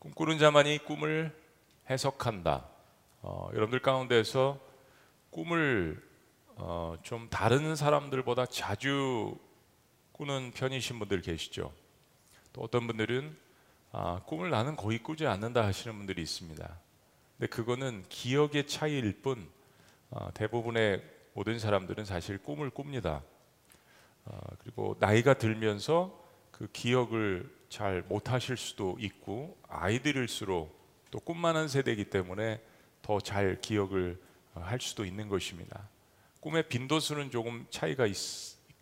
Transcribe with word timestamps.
꿈꾸는 0.00 0.38
자만이 0.38 0.78
꿈을 0.78 1.30
해석한다. 1.90 2.66
어, 3.20 3.50
여러분들 3.52 3.82
가운데서 3.82 4.58
꿈을 5.28 6.02
어, 6.56 6.96
좀 7.02 7.28
다른 7.28 7.76
사람들보다 7.76 8.46
자주 8.46 9.38
꾸는 10.12 10.52
편이신 10.52 10.98
분들 11.00 11.20
계시죠. 11.20 11.74
또 12.54 12.62
어떤 12.62 12.86
분들은 12.86 13.36
아, 13.92 14.22
꿈을 14.24 14.48
나는 14.48 14.74
거의 14.74 15.02
꾸지 15.02 15.26
않는다 15.26 15.66
하시는 15.66 15.94
분들이 15.94 16.22
있습니다. 16.22 16.78
근데 17.36 17.46
그거는 17.50 18.02
기억의 18.08 18.68
차이일 18.68 19.20
뿐 19.20 19.50
어, 20.08 20.32
대부분의 20.32 21.04
모든 21.34 21.58
사람들은 21.58 22.06
사실 22.06 22.38
꿈을 22.38 22.70
꿉니다. 22.70 23.22
어, 24.24 24.38
그리고 24.60 24.96
나이가 24.98 25.34
들면서 25.34 26.19
그 26.60 26.68
기억을 26.74 27.50
잘 27.70 28.02
못하실 28.02 28.58
수도 28.58 28.98
있고 29.00 29.56
아이들일수록 29.66 30.78
또 31.10 31.18
꿈만한 31.18 31.68
세대이기 31.68 32.10
때문에 32.10 32.60
더 33.00 33.18
잘 33.18 33.58
기억을 33.62 34.20
어, 34.52 34.60
할 34.60 34.78
수도 34.78 35.06
있는 35.06 35.30
것입니다. 35.30 35.88
꿈의 36.40 36.68
빈도수는 36.68 37.30
조금 37.30 37.66
차이가 37.70 38.04
있, 38.04 38.14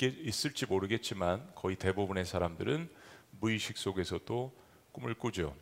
있을지 0.02 0.66
모르겠지만 0.66 1.52
거의 1.54 1.76
대부분의 1.76 2.24
사람들은 2.24 2.90
무의식 3.38 3.78
속에서도 3.78 4.52
꿈을 4.90 5.14
꾸죠. 5.14 5.54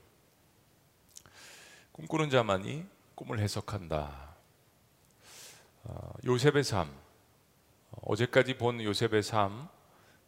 꿈꾸는 1.93 2.31
자만이 2.31 2.87
꿈을 3.15 3.41
해석한다. 3.41 4.35
어, 5.85 6.13
요셉의 6.25 6.65
삶, 6.65 6.91
어제까지 7.91 8.57
본 8.57 8.83
요셉의 8.83 9.23
삶, 9.23 9.69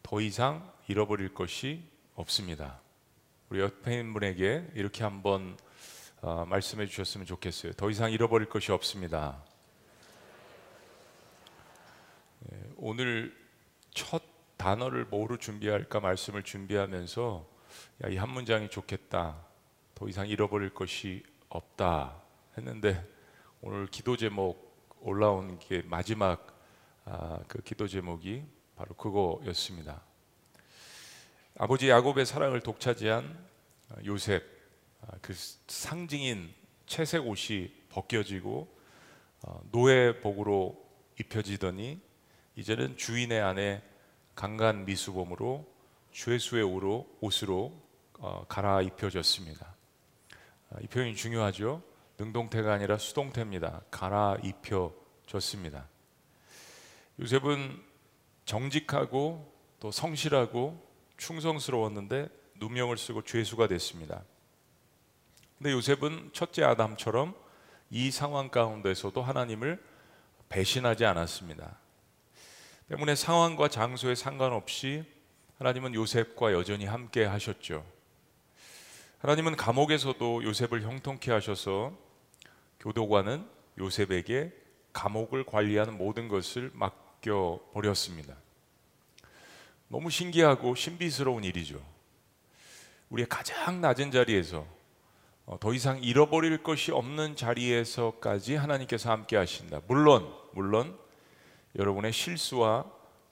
더 0.03 0.21
이상 0.21 0.71
잃어버릴 0.89 1.35
것이 1.35 1.83
없습니다. 2.15 2.81
우리 3.51 3.61
옆에 3.61 3.99
있는 3.99 4.13
분에게 4.15 4.71
이렇게 4.75 5.05
한번 5.05 5.57
어, 6.23 6.45
말씀해 6.47 6.87
주셨으면 6.87 7.27
좋겠어요. 7.27 7.73
더 7.75 7.91
이상 7.91 8.11
잃어버릴 8.11 8.49
것이 8.49 8.73
없습니다. 8.73 9.45
예, 12.51 12.59
오늘 12.77 13.37
첫 13.93 14.23
단어를 14.57 15.05
뭐로 15.05 15.37
준비할까 15.37 16.01
말씀을 16.01 16.43
준비하면서 16.43 17.47
이 18.11 18.17
한 18.17 18.31
문장이 18.31 18.71
좋겠다. 18.71 19.45
더 19.95 20.09
이상 20.09 20.27
잃어버릴 20.27 20.71
것이 20.71 21.23
없다 21.51 22.23
했는데 22.57 23.07
오늘 23.61 23.87
기도 23.87 24.17
제목 24.17 24.97
올라온 25.01 25.59
게 25.59 25.83
마지막 25.83 26.59
아, 27.05 27.41
그 27.47 27.61
기도 27.63 27.87
제목이 27.87 28.45
바로 28.77 28.95
그거였습니다. 28.95 30.08
아버지 31.61 31.89
야곱의 31.89 32.25
사랑을 32.25 32.61
독차지한 32.61 33.37
요셉 34.05 34.45
아, 35.01 35.17
그 35.21 35.35
상징인 35.67 36.55
채색 36.87 37.27
옷이 37.27 37.73
벗겨지고 37.89 38.69
어, 39.43 39.61
노예복으로 39.73 40.81
입혀지더니 41.19 42.01
이제는 42.55 42.97
주인의 42.97 43.41
아내 43.41 43.83
강간 44.37 44.85
미수범으로 44.85 45.67
죄수의 46.13 46.63
옷으로, 46.63 47.09
옷으로 47.21 47.73
어, 48.21 48.45
갈아입혀졌습니다. 48.49 49.75
아, 50.71 50.77
이 50.81 50.87
표현이 50.87 51.17
중요하죠. 51.17 51.83
능동태가 52.19 52.73
아니라 52.73 52.99
수동태입니다. 52.99 53.83
갈아입혀졌습니다. 53.91 55.89
요셉은 57.19 57.83
정직하고 58.45 59.53
또 59.81 59.91
성실하고 59.91 60.88
충성스러웠는데 61.19 62.29
누명을 62.57 62.97
쓰고 62.97 63.23
죄수가 63.23 63.69
됐습니다. 63.69 64.25
근데 65.59 65.73
요셉은 65.73 66.31
첫째 66.33 66.65
아담처럼 66.65 67.35
이 67.91 68.11
상황 68.11 68.49
가운데서도 68.49 69.23
하나님을 69.23 69.83
배신하지 70.49 71.05
않았습니다. 71.05 71.79
때문에 72.89 73.15
상황과 73.15 73.69
장소에 73.69 74.15
상관없이 74.15 75.05
하나님은 75.59 75.95
요셉과 75.95 76.53
여전히 76.53 76.87
함께 76.87 77.25
하셨죠. 77.25 77.85
하나님은 79.19 79.57
감옥에서도 79.57 80.45
요셉을 80.45 80.83
형통케 80.83 81.33
하셔서 81.33 81.93
교도관은 82.81 83.45
요셉에게 83.79 84.53
감옥을 84.93 85.45
관리하는 85.45 85.99
모든 85.99 86.29
것을 86.29 86.71
맡겨 86.75 87.61
버렸습니다. 87.73 88.37
너무 89.89 90.11
신기하고 90.11 90.75
신비스러운 90.75 91.45
일이죠. 91.45 91.83
우리의 93.09 93.29
가장 93.29 93.81
낮은 93.81 94.11
자리에서 94.11 94.67
어, 95.47 95.59
더 95.59 95.73
이상 95.73 96.03
잃어버릴 96.03 96.63
것이 96.63 96.93
없는 96.93 97.35
자리에서까지 97.35 98.57
하나님께서 98.57 99.11
함께 99.11 99.37
하신다. 99.37 99.81
물론, 99.89 100.31
물론 100.53 100.99
여러분의 101.75 102.13
실수와 102.13 102.85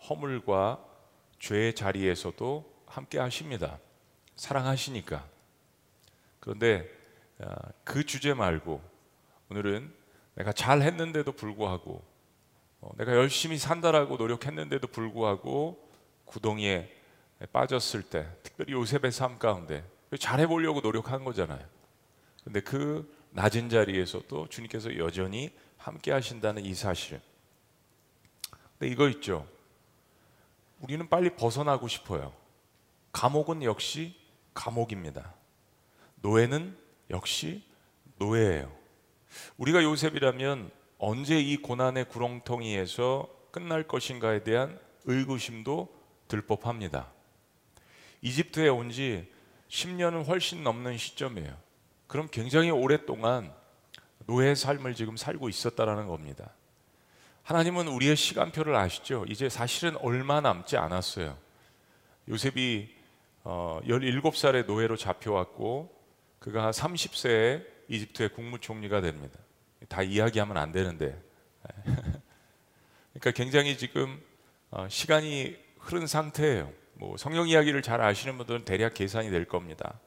허물과 0.09 0.83
죄의 1.39 1.75
자리에서도 1.75 2.75
함께 2.87 3.19
하십니다. 3.19 3.79
사랑하시니까. 4.37 5.27
그런데 6.41 6.89
아, 7.39 7.55
그 7.85 8.05
주제 8.07 8.33
말고 8.33 8.81
오늘은 9.51 9.93
내가 10.37 10.53
잘 10.53 10.81
했는데도 10.81 11.33
불구하고 11.33 12.03
어, 12.81 12.91
내가 12.97 13.13
열심히 13.13 13.59
산다라고 13.59 14.17
노력했는데도 14.17 14.89
불구하고 14.89 15.86
구덩이에 16.27 16.93
빠졌을 17.53 18.03
때 18.03 18.29
특별히 18.43 18.73
요셉의 18.73 19.13
삶 19.13 19.39
가운데 19.39 19.85
잘해 20.19 20.47
보려고 20.47 20.81
노력한 20.81 21.25
거잖아요. 21.25 21.65
근데 22.45 22.61
그 22.61 23.13
낮은 23.31 23.69
자리에서도 23.69 24.49
주님께서 24.49 24.97
여전히 24.99 25.53
함께 25.77 26.13
하신다는 26.13 26.65
이 26.65 26.75
사실. 26.75 27.21
근데 28.79 28.93
이거 28.93 29.09
있죠. 29.09 29.47
우리는 30.81 31.09
빨리 31.09 31.31
벗어나고 31.31 31.89
싶어요. 31.89 32.33
감옥은 33.13 33.63
역시 33.63 34.15
감옥입니다. 34.55 35.35
노예는 36.17 36.77
역시 37.11 37.65
노예예요. 38.19 38.71
우리가 39.57 39.83
요셉이라면 39.83 40.71
언제 40.99 41.39
이 41.39 41.57
고난의 41.57 42.09
구렁텅이에서 42.09 43.29
끝날 43.51 43.87
것인가에 43.87 44.43
대한 44.45 44.79
의구심도 45.05 45.96
들 46.29 46.43
법합니다. 46.43 47.13
이집트에 48.23 48.69
온 48.69 48.91
지 48.91 49.31
10년은 49.69 50.27
훨씬 50.27 50.63
넘는 50.63 50.97
시점이에요. 50.97 51.57
그럼 52.07 52.29
굉장히 52.31 52.71
오랫동안 52.71 53.53
노예 54.27 54.55
삶을 54.55 54.95
지금 54.95 55.17
살고 55.17 55.49
있었다라는 55.49 56.07
겁니다. 56.07 56.51
하나님은 57.43 57.89
우리의 57.89 58.17
시간표를 58.17 58.75
아시죠? 58.75 59.25
이제 59.29 59.49
사실은 59.49 59.97
얼마 59.99 60.41
남지 60.41 60.77
않았어요. 60.77 61.37
요셉이 62.29 62.95
어, 63.45 63.81
17살에 63.85 64.67
노예로 64.67 64.97
잡혀왔고 64.97 65.95
그가 66.41 66.73
30세에 66.73 67.65
이집트의 67.89 68.31
국무총리가 68.31 69.01
됩니다. 69.01 69.39
다 69.89 70.03
이야기하면 70.03 70.57
안 70.57 70.73
되는데. 70.73 71.21
그러니까 73.15 73.31
굉장히 73.33 73.79
지금 73.79 74.21
어, 74.71 74.89
시간이 74.89 75.57
흐른 75.87 76.07
상태예요. 76.07 76.73
뭐 76.95 77.17
성령 77.17 77.49
이야기를 77.49 77.83
잘 77.83 78.01
아시는 78.01 78.37
분들은 78.39 78.65
대략 78.65 78.95
계산이 78.95 79.31
될 79.31 79.45
겁니다. 79.45 80.01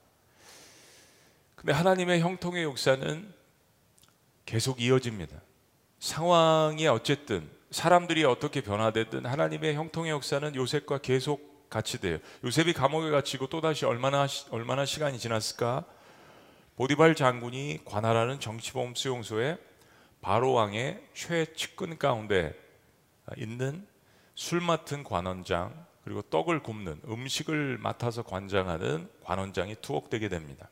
근데 1.55 1.73
하나님의 1.73 2.21
형통의 2.21 2.63
역사는 2.63 3.33
계속 4.45 4.81
이어집니다. 4.81 5.41
상황이 5.99 6.87
어쨌든 6.87 7.49
사람들이 7.71 8.23
어떻게 8.23 8.61
변화되든 8.61 9.25
하나님의 9.25 9.75
형통의 9.75 10.11
역사는 10.11 10.55
요셉과 10.55 10.99
계속 10.99 11.69
같이 11.69 11.99
돼요. 11.99 12.17
요셉이 12.43 12.73
감옥에 12.73 13.11
갇히고 13.11 13.47
또다시 13.47 13.85
얼마나 13.85 14.25
얼마나 14.49 14.85
시간이 14.85 15.19
지났을까? 15.19 15.85
보디발 16.77 17.13
장군이 17.13 17.81
관할하는 17.85 18.39
정치보험 18.39 18.95
수용소에 18.95 19.57
바로 20.21 20.53
왕의 20.53 21.01
최측근 21.13 21.97
가운데 21.97 22.53
있는 23.37 23.85
술 24.39 24.61
맡은 24.61 25.03
관원장 25.03 25.85
그리고 26.01 26.21
떡을 26.21 26.63
굽는 26.63 27.01
음식을 27.05 27.77
맡아서 27.77 28.23
관장하는 28.23 29.09
관원장이 29.25 29.75
투옥되게 29.81 30.29
됩니다. 30.29 30.69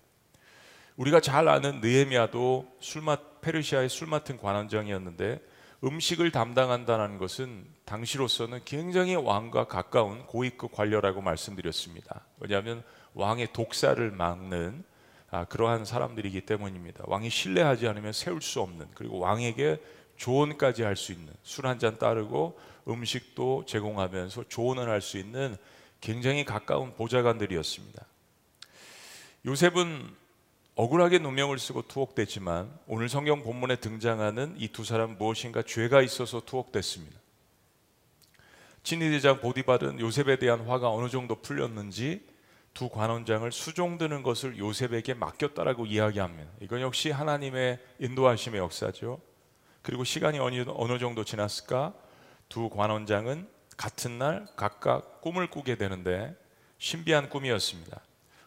우리가 0.96 1.19
잘 1.19 1.50
아는 1.50 1.81
느헤미야도 1.81 2.78
술맛 2.80 3.42
페르시아의 3.42 3.90
술 3.90 4.08
맡은 4.08 4.38
관원장이었는데 4.38 5.42
음식을 5.84 6.31
담당한다는 6.31 7.18
것은 7.18 7.66
당시로서는 7.84 8.62
굉장히 8.64 9.16
왕과 9.16 9.68
가까운 9.68 10.25
고위급 10.28 10.72
관료라고 10.72 11.19
말씀드렸습니다. 11.19 12.22
왜냐하면 12.40 12.84
왕의 13.16 13.52
독사를 13.52 14.12
막는 14.12 14.86
아, 15.30 15.44
그러한 15.44 15.84
사람들이기 15.84 16.46
때문입니다. 16.46 17.04
왕이 17.06 17.30
신뢰하지 17.30 17.86
않으면 17.90 18.14
세울 18.14 18.42
수 18.42 18.62
없는 18.62 18.88
그리고 18.94 19.19
왕에게 19.19 19.81
조언까지 20.16 20.84
할 20.84 20.96
수 20.96 21.12
있는 21.12 21.34
술 21.44 21.66
한 21.68 21.80
잔 21.80 21.98
따르고 21.98 22.58
음식도 22.88 23.66
제공하면서 23.66 24.45
조언을 24.50 24.89
할 24.89 25.01
수 25.01 25.18
있는 25.18 25.57
굉장히 26.01 26.45
가까운 26.45 26.94
보좌관들이었습니다. 26.95 28.06
요셉은 29.45 30.16
억울하게 30.75 31.19
누명을 31.19 31.57
쓰고 31.57 31.84
투옥됐지만 31.88 32.72
오늘 32.86 33.10
성경 33.10 33.42
본문에 33.44 33.78
등장하는 33.78 34.56
이 34.60 34.68
두 34.68 34.84
사람 34.84 35.18
무엇인가 35.18 35.63
죄가 35.63 36.01
있어서 36.01 36.42
투옥됐습니다. 36.42 37.18
진리대장 38.84 39.42
보디발은 39.42 40.00
요셉에 40.00 40.38
대한 40.38 40.62
화가 40.62 40.90
어느 40.92 41.10
정도 41.10 41.36
풀렸는지 41.42 42.25
두 42.74 42.90
관원장을 42.90 43.51
수종드는 43.51 44.22
것을 44.22 44.60
요셉에게 44.60 45.16
맡겼다라고 45.16 45.88
이야기합니다. 45.88 46.50
이건 46.62 46.81
역시 46.81 47.10
하나님의 47.10 47.80
인도하심의 48.00 48.60
역사죠. 48.60 49.19
그리고 49.81 50.04
시간이 50.04 50.38
어느 50.40 51.00
정도 51.00 51.24
지났을까? 51.24 51.94
두 52.49 52.69
관원장은 52.69 53.47
같은 53.75 54.17
날 54.17 54.47
각각 54.55 55.21
꿈을 55.21 55.49
꾸게 55.49 55.75
되는데 55.75 56.35
신비한 56.79 57.29
꿈이었습니다. 57.29 58.01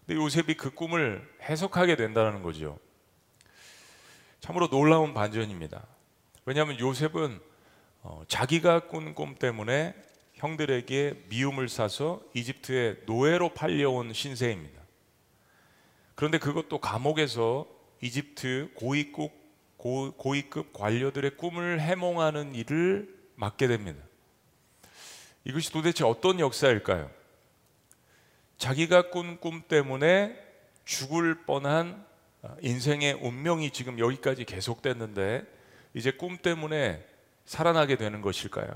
근데 0.07 0.21
요셉이 0.21 0.55
그 0.55 0.71
꿈을 0.71 1.29
해석하게 1.43 1.97
된다는 1.97 2.43
거죠. 2.43 2.79
참으로 4.41 4.69
놀라운 4.69 5.15
반전입니다. 5.15 5.87
왜냐하면 6.47 6.79
요셉은 6.79 7.41
어, 8.03 8.23
자기가 8.27 8.89
꾼 8.89 9.15
꿈 9.15 9.35
때문에 9.37 9.95
형들에게 10.35 11.27
미움을 11.29 11.69
사서 11.69 12.23
이집트의 12.35 13.03
노예로 13.05 13.51
팔려온 13.53 14.15
신세입니다. 14.15 14.81
그런데 16.15 16.39
그것도 16.39 16.79
감옥에서 16.79 17.67
이집트 18.01 18.71
고위급, 18.75 19.31
고, 19.77 20.13
고위급 20.13 20.73
관료들의 20.73 21.37
꿈을 21.37 21.81
해몽하는 21.81 22.55
일을 22.55 23.20
맡게 23.41 23.69
됩니다. 23.69 24.03
이것이 25.45 25.73
도대체 25.73 26.05
어떤 26.05 26.39
역사일까요? 26.39 27.11
자기가 28.59 29.09
꾼 29.11 29.41
꿈 29.41 29.63
때문에 29.63 30.39
죽을 30.85 31.47
뻔한 31.47 32.05
인생의 32.61 33.15
운명이 33.15 33.71
지금 33.71 33.99
여기까지 33.99 34.45
계속됐는데 34.45 35.45
이제 35.95 36.11
꿈 36.11 36.37
때문에 36.37 37.03
살아나게 37.47 37.97
되는 37.97 38.21
것일까요? 38.21 38.69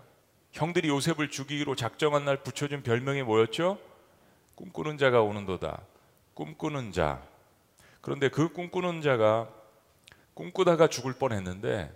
형들이 0.53 0.89
요셉을 0.89 1.31
죽이기로 1.31 1.77
작정한 1.77 2.25
날 2.25 2.43
붙여준 2.43 2.83
별명이 2.83 3.23
뭐였죠? 3.23 3.79
꿈꾸는 4.55 4.97
자가 4.97 5.21
오는도다. 5.21 5.83
꿈꾸는 6.33 6.93
자. 6.93 7.23
그런데 8.01 8.29
그 8.31 8.53
꿈꾸는 8.53 9.03
자가 9.03 9.51
꿈꾸다가 10.33 10.89
죽을 10.89 11.13
뻔했는데 11.13 11.93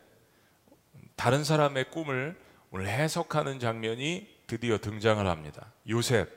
다른 1.16 1.44
사람의 1.44 1.90
꿈을 1.90 2.36
오늘 2.70 2.86
해석하는 2.86 3.60
장면이 3.60 4.28
드디어 4.46 4.76
등장을 4.76 5.26
합니다. 5.26 5.72
요셉 5.88 6.28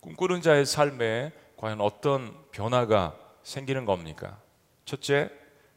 꿈꾸는 0.00 0.40
자의 0.40 0.64
삶에 0.64 1.32
과연 1.56 1.80
어떤 1.80 2.36
변화가 2.52 3.16
생기는 3.42 3.84
겁니까? 3.84 4.40
첫째, 4.84 5.30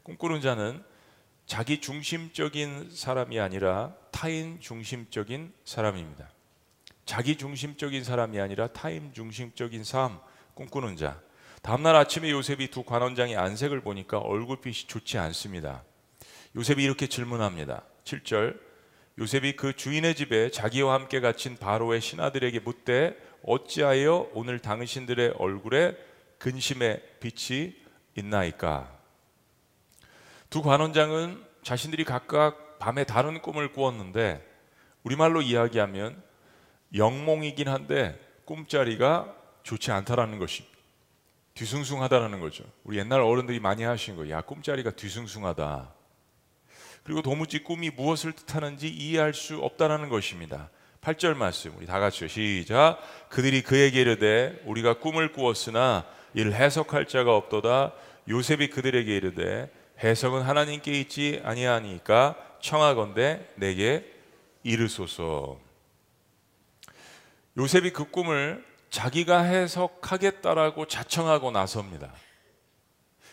꿈꾸는 0.04 0.40
자는 0.40 0.82
자기 1.46 1.80
중심적인 1.80 2.90
사람이 2.92 3.40
아니라 3.40 3.94
타인 4.12 4.60
중심적인 4.60 5.52
사람입니다. 5.64 6.28
자기 7.04 7.36
중심적인 7.36 8.04
사람이 8.04 8.40
아니라 8.40 8.68
타인 8.68 9.12
중심적인 9.12 9.82
삶 9.82 10.18
꿈꾸는 10.54 10.96
자. 10.96 11.20
다음날 11.62 11.96
아침에 11.96 12.30
요셉이 12.30 12.70
두 12.70 12.84
관원장의 12.84 13.36
안색을 13.36 13.80
보니까 13.80 14.18
얼굴빛이 14.18 14.86
좋지 14.86 15.18
않습니다. 15.18 15.82
요셉이 16.54 16.82
이렇게 16.82 17.08
질문합니다. 17.08 17.82
7절 18.04 18.65
요셉이 19.18 19.56
그 19.56 19.74
주인의 19.74 20.14
집에 20.14 20.50
자기와 20.50 20.92
함께 20.92 21.20
갇힌 21.20 21.56
바로의 21.56 22.02
신하들에게 22.02 22.60
묻되 22.60 23.16
어찌하여 23.42 24.30
오늘 24.34 24.58
당신들의 24.58 25.36
얼굴에 25.38 25.96
근심의 26.38 27.02
빛이 27.20 27.74
있나이까? 28.14 28.94
두 30.50 30.62
관원장은 30.62 31.42
자신들이 31.62 32.04
각각 32.04 32.78
밤에 32.78 33.04
다른 33.04 33.40
꿈을 33.40 33.72
꾸었는데 33.72 34.46
우리말로 35.02 35.40
이야기하면 35.40 36.22
영몽이긴 36.94 37.68
한데 37.68 38.20
꿈자리가 38.44 39.34
좋지 39.62 39.92
않다라는 39.92 40.38
것이 40.38 40.64
뒤숭숭하다라는 41.54 42.38
거죠. 42.40 42.64
우리 42.84 42.98
옛날 42.98 43.22
어른들이 43.22 43.60
많이 43.60 43.82
하신 43.82 44.16
거예요. 44.16 44.34
야 44.34 44.40
꿈자리가 44.42 44.90
뒤숭숭하다. 44.90 45.95
그리고 47.06 47.22
도무지 47.22 47.62
꿈이 47.62 47.88
무엇을 47.88 48.32
뜻하는지 48.32 48.88
이해할 48.88 49.32
수 49.32 49.58
없다라는 49.58 50.08
것입니다. 50.08 50.70
8절 51.02 51.36
말씀 51.36 51.72
우리 51.76 51.86
다 51.86 52.00
같이요. 52.00 52.26
시작. 52.26 52.98
그들이 53.28 53.62
그에게 53.62 54.00
이르되 54.00 54.60
우리가 54.64 54.94
꿈을 54.94 55.30
꾸었으나 55.30 56.04
이를 56.34 56.52
해석할 56.52 57.06
자가 57.06 57.36
없도다. 57.36 57.92
요셉이 58.28 58.70
그들에게 58.70 59.16
이르되 59.16 59.70
해석은 60.02 60.42
하나님께 60.42 60.98
있지 60.98 61.40
아니하니까 61.44 62.34
청하건대 62.60 63.50
내게 63.54 64.04
이르소서. 64.64 65.60
요셉이 67.56 67.92
그 67.92 68.10
꿈을 68.10 68.66
자기가 68.90 69.42
해석하겠다라고 69.42 70.88
자청하고 70.88 71.52
나섭니다. 71.52 72.12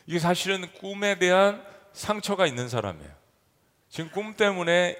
이게 0.05 0.19
사실은 0.19 0.71
꿈에 0.73 1.17
대한 1.17 1.65
상처가 1.91 2.45
있는 2.45 2.69
사람이에요. 2.69 3.22
지금 3.93 4.09
꿈 4.09 4.33
때문에 4.33 4.97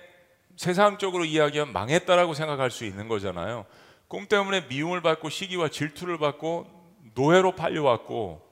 세상적으로 0.55 1.25
이야기하면 1.25 1.73
망했다라고 1.73 2.35
생각할 2.35 2.69
수 2.69 2.85
있는 2.85 3.07
거잖아요. 3.07 3.65
꿈 4.07 4.27
때문에 4.27 4.67
미움을 4.67 5.01
받고 5.01 5.31
시기와 5.31 5.69
질투를 5.69 6.19
받고 6.19 6.67
노예로 7.15 7.55
팔려왔고 7.55 8.47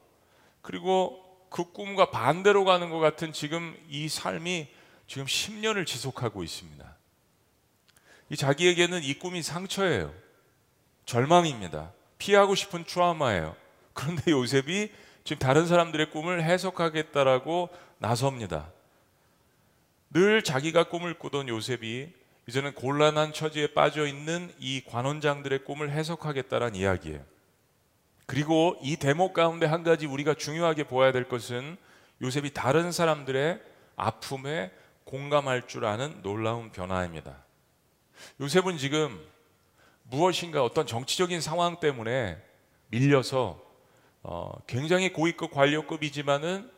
그리고 0.63 1.23
그 1.51 1.71
꿈과 1.71 2.09
반대로 2.09 2.65
가는 2.65 2.89
것 2.89 2.97
같은 2.97 3.31
지금 3.31 3.77
이 3.87 4.09
삶이 4.09 4.67
지금 5.05 5.27
10년을 5.27 5.85
지속하고 5.85 6.41
있습니다. 6.41 6.97
이 8.29 8.35
자기에게는 8.35 9.03
이 9.03 9.13
꿈이 9.19 9.43
상처예요. 9.43 10.11
절망입니다. 11.05 11.91
피하고 12.17 12.55
싶은 12.55 12.83
트라우마예요. 12.85 13.55
그런데 13.93 14.31
요셉이 14.31 14.91
지금 15.23 15.37
다른 15.37 15.67
사람들의 15.67 16.09
꿈을 16.09 16.41
해석하겠다라고 16.41 17.69
나섭니다. 17.99 18.71
늘 20.13 20.43
자기가 20.43 20.85
꿈을 20.89 21.13
꾸던 21.13 21.47
요셉이 21.47 22.11
이제는 22.47 22.73
곤란한 22.73 23.33
처지에 23.33 23.67
빠져 23.67 24.05
있는 24.05 24.51
이 24.59 24.81
관원장들의 24.85 25.63
꿈을 25.63 25.91
해석하겠다란 25.91 26.75
이야기예요. 26.75 27.23
그리고 28.25 28.77
이 28.81 28.97
대목 28.97 29.33
가운데 29.33 29.65
한 29.65 29.83
가지 29.83 30.05
우리가 30.05 30.33
중요하게 30.33 30.85
보아야 30.85 31.11
될 31.11 31.27
것은 31.27 31.77
요셉이 32.21 32.53
다른 32.53 32.91
사람들의 32.91 33.61
아픔에 33.95 34.71
공감할 35.05 35.67
줄 35.67 35.85
아는 35.85 36.21
놀라운 36.21 36.71
변화입니다. 36.71 37.43
요셉은 38.39 38.77
지금 38.77 39.19
무엇인가 40.03 40.63
어떤 40.63 40.85
정치적인 40.85 41.41
상황 41.41 41.79
때문에 41.79 42.37
밀려서 42.87 43.61
어, 44.23 44.51
굉장히 44.67 45.11
고위급 45.11 45.51
관료급이지만은 45.51 46.69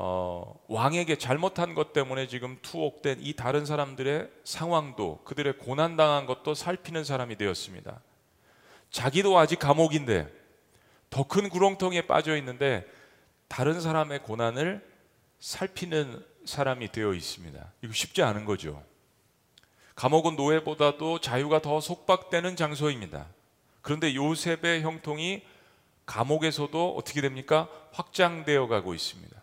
어, 0.00 0.54
왕에게 0.68 1.18
잘못한 1.18 1.74
것 1.74 1.92
때문에 1.92 2.28
지금 2.28 2.56
투옥된 2.62 3.18
이 3.20 3.34
다른 3.34 3.66
사람들의 3.66 4.30
상황도 4.44 5.22
그들의 5.24 5.58
고난당한 5.58 6.24
것도 6.24 6.54
살피는 6.54 7.02
사람이 7.02 7.36
되었습니다. 7.36 8.00
자기도 8.90 9.36
아직 9.38 9.58
감옥인데 9.58 10.32
더 11.10 11.24
큰 11.24 11.48
구렁텅이에 11.48 12.06
빠져 12.06 12.36
있는데 12.36 12.86
다른 13.48 13.80
사람의 13.80 14.22
고난을 14.22 14.86
살피는 15.40 16.24
사람이 16.44 16.92
되어 16.92 17.12
있습니다. 17.12 17.72
이거 17.82 17.92
쉽지 17.92 18.22
않은 18.22 18.44
거죠. 18.44 18.84
감옥은 19.96 20.36
노예보다도 20.36 21.20
자유가 21.20 21.60
더 21.60 21.80
속박되는 21.80 22.54
장소입니다. 22.54 23.26
그런데 23.82 24.14
요셉의 24.14 24.82
형통이 24.82 25.42
감옥에서도 26.06 26.94
어떻게 26.96 27.20
됩니까? 27.20 27.68
확장되어 27.92 28.68
가고 28.68 28.94
있습니다. 28.94 29.37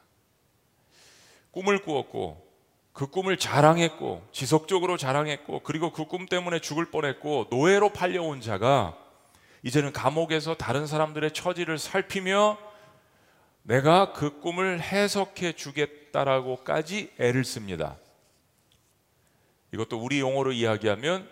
꿈을 1.55 1.79
꾸었고 1.79 2.45
그 2.91 3.07
꿈을 3.07 3.37
자랑했고 3.37 4.27
지속적으로 4.31 4.97
자랑했고 4.97 5.61
그리고 5.61 5.91
그 5.91 6.05
꿈 6.05 6.27
때문에 6.27 6.59
죽을 6.59 6.91
뻔했고 6.91 7.47
노예로 7.49 7.89
팔려온 7.93 8.41
자가 8.41 8.97
이제는 9.63 9.93
감옥에서 9.93 10.55
다른 10.55 10.85
사람들의 10.85 11.31
처지를 11.31 11.77
살피며 11.77 12.57
내가 13.63 14.11
그 14.11 14.39
꿈을 14.41 14.81
해석해 14.81 15.53
주겠다라고까지 15.53 17.13
애를 17.19 17.45
씁니다. 17.45 17.97
이것도 19.73 19.97
우리 19.97 20.19
용어로 20.19 20.51
이야기하면 20.51 21.27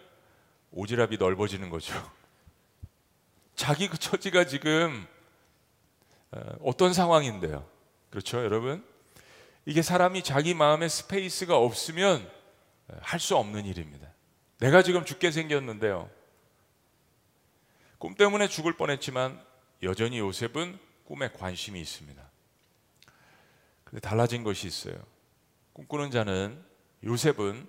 오지랖이 0.73 1.19
넓어지는 1.19 1.69
거죠. 1.69 1.93
자기 3.55 3.87
그 3.89 3.97
처지가 3.97 4.45
지금 4.47 5.05
어, 6.31 6.39
어떤 6.63 6.93
상황인데요. 6.93 7.65
그렇죠, 8.09 8.43
여러분? 8.43 8.92
이게 9.65 9.81
사람이 9.81 10.23
자기 10.23 10.53
마음에 10.53 10.87
space가 10.87 11.57
없으면 11.57 12.29
할 13.01 13.19
수 13.19 13.35
없는 13.37 13.65
일입니다. 13.65 14.07
내가 14.59 14.83
지금 14.83 15.05
죽게 15.05 15.31
생겼는데요. 15.31 16.09
꿈 17.97 18.15
때문에 18.15 18.47
죽을 18.47 18.73
뻔했지만 18.73 19.41
여전히 19.83 20.19
요셉은 20.19 20.77
꿈에 21.05 21.29
관심이 21.31 21.79
있습니다. 21.79 22.21
근데 23.83 23.99
달라진 24.01 24.43
것이 24.43 24.67
있어요. 24.67 24.95
꿈꾸는 25.73 26.11
자는 26.11 26.61
요셉은 27.03 27.67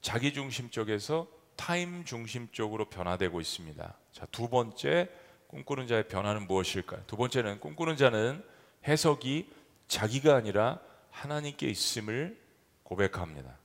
자기 0.00 0.32
중심적에서 0.32 1.26
타임 1.56 2.04
중심적으로 2.04 2.88
변화되고 2.88 3.40
있습니다. 3.40 3.94
자, 4.12 4.26
두 4.26 4.48
번째 4.48 5.08
꿈꾸는 5.48 5.86
자의 5.86 6.08
변화는 6.08 6.46
무엇일까요? 6.46 7.02
두 7.06 7.16
번째는 7.16 7.60
꿈꾸는 7.60 7.96
자는 7.96 8.44
해석이 8.86 9.50
자기가 9.86 10.34
아니라 10.34 10.80
하나님께 11.12 11.68
있음을 11.68 12.36
고백합니다. 12.82 13.56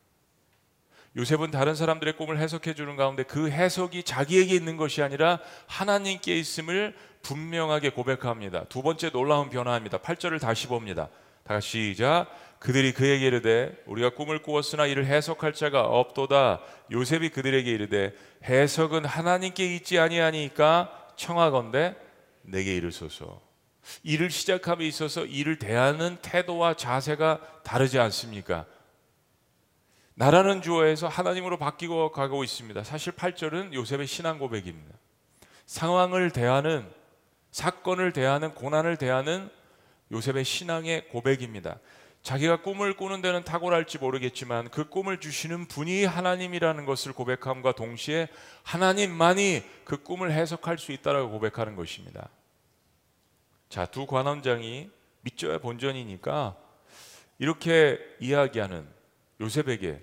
요셉은 1.16 1.50
다른 1.50 1.74
사람들의 1.74 2.16
꿈을 2.16 2.38
해석해 2.38 2.76
주는 2.76 2.96
가운데 2.96 3.24
그 3.24 3.50
해석이 3.50 4.04
자기에게 4.04 4.54
있는 4.54 4.78
것이 4.78 5.02
아니라 5.02 5.40
하나님께 5.66 6.38
있음을 6.38 6.96
분명하게 7.24 7.90
고백합니다. 7.90 8.66
두 8.66 8.84
번째 8.84 9.10
놀라운 9.10 9.50
변화입니다. 9.50 9.98
8절을 9.98 10.40
다시 10.40 10.68
봅니다. 10.68 11.10
다 11.44 11.56
같이 11.56 11.94
시작. 11.94 12.28
그들이 12.60 12.92
그에게 12.92 13.26
이르되 13.28 13.76
우리가 13.88 14.12
꿈을 14.12 14.42
꾸었으나 14.42 14.86
이를 14.86 15.06
해석할 15.06 15.54
자가 15.54 15.86
없도다. 15.86 16.62
요셉이 16.92 17.30
그들에게 17.30 17.72
이르되 17.72 18.14
해석은 18.44 19.06
하나님께 19.06 19.76
있지 19.76 19.98
아니하니까 19.98 21.14
청하건대 21.16 21.96
내게 22.44 22.76
이르소서. 22.76 23.47
일을 24.04 24.30
시작함에 24.30 24.86
있어서 24.88 25.26
일을 25.26 25.60
대하는 25.60 26.18
태도와 26.22 26.76
자세가 26.76 27.62
다르지 27.64 28.00
않습니까? 28.00 28.66
나라는 30.16 30.62
주어에서 30.62 31.08
하나님으로 31.08 31.58
바뀌고 31.58 32.12
가고 32.12 32.44
있습니다. 32.44 32.84
사실 32.84 33.14
8절은 33.14 33.74
요셉의 33.74 34.08
신앙 34.08 34.40
고백입니다. 34.40 34.96
상황을 35.68 36.32
대하는 36.32 36.90
사건을 37.52 38.14
대하는 38.14 38.54
고난을 38.56 38.98
대하는 38.98 39.50
요셉의 40.12 40.44
신앙의 40.44 41.10
고백입니다. 41.10 41.80
자기가 42.24 42.62
꿈을 42.62 42.98
꾸는 42.98 43.22
데는 43.22 43.44
탁월할지 43.44 44.00
모르겠지만 44.00 44.70
그 44.70 44.90
꿈을 44.90 45.20
주시는 45.20 45.68
분이 45.68 46.04
하나님이라는 46.06 46.86
것을 46.86 47.14
고백함과 47.14 47.74
동시에 47.74 48.28
하나님만이 48.64 49.64
그 49.86 50.02
꿈을 50.04 50.32
해석할 50.32 50.78
수 50.78 50.92
있다라고 50.92 51.30
고백하는 51.30 51.76
것입니다. 51.76 52.30
자, 53.70 53.86
두 53.86 54.06
관원장이 54.06 54.90
믿져야 55.22 55.58
본전이니까 55.60 56.56
이렇게 57.40 58.00
이야기하는 58.20 58.88
요셉에게 59.42 60.02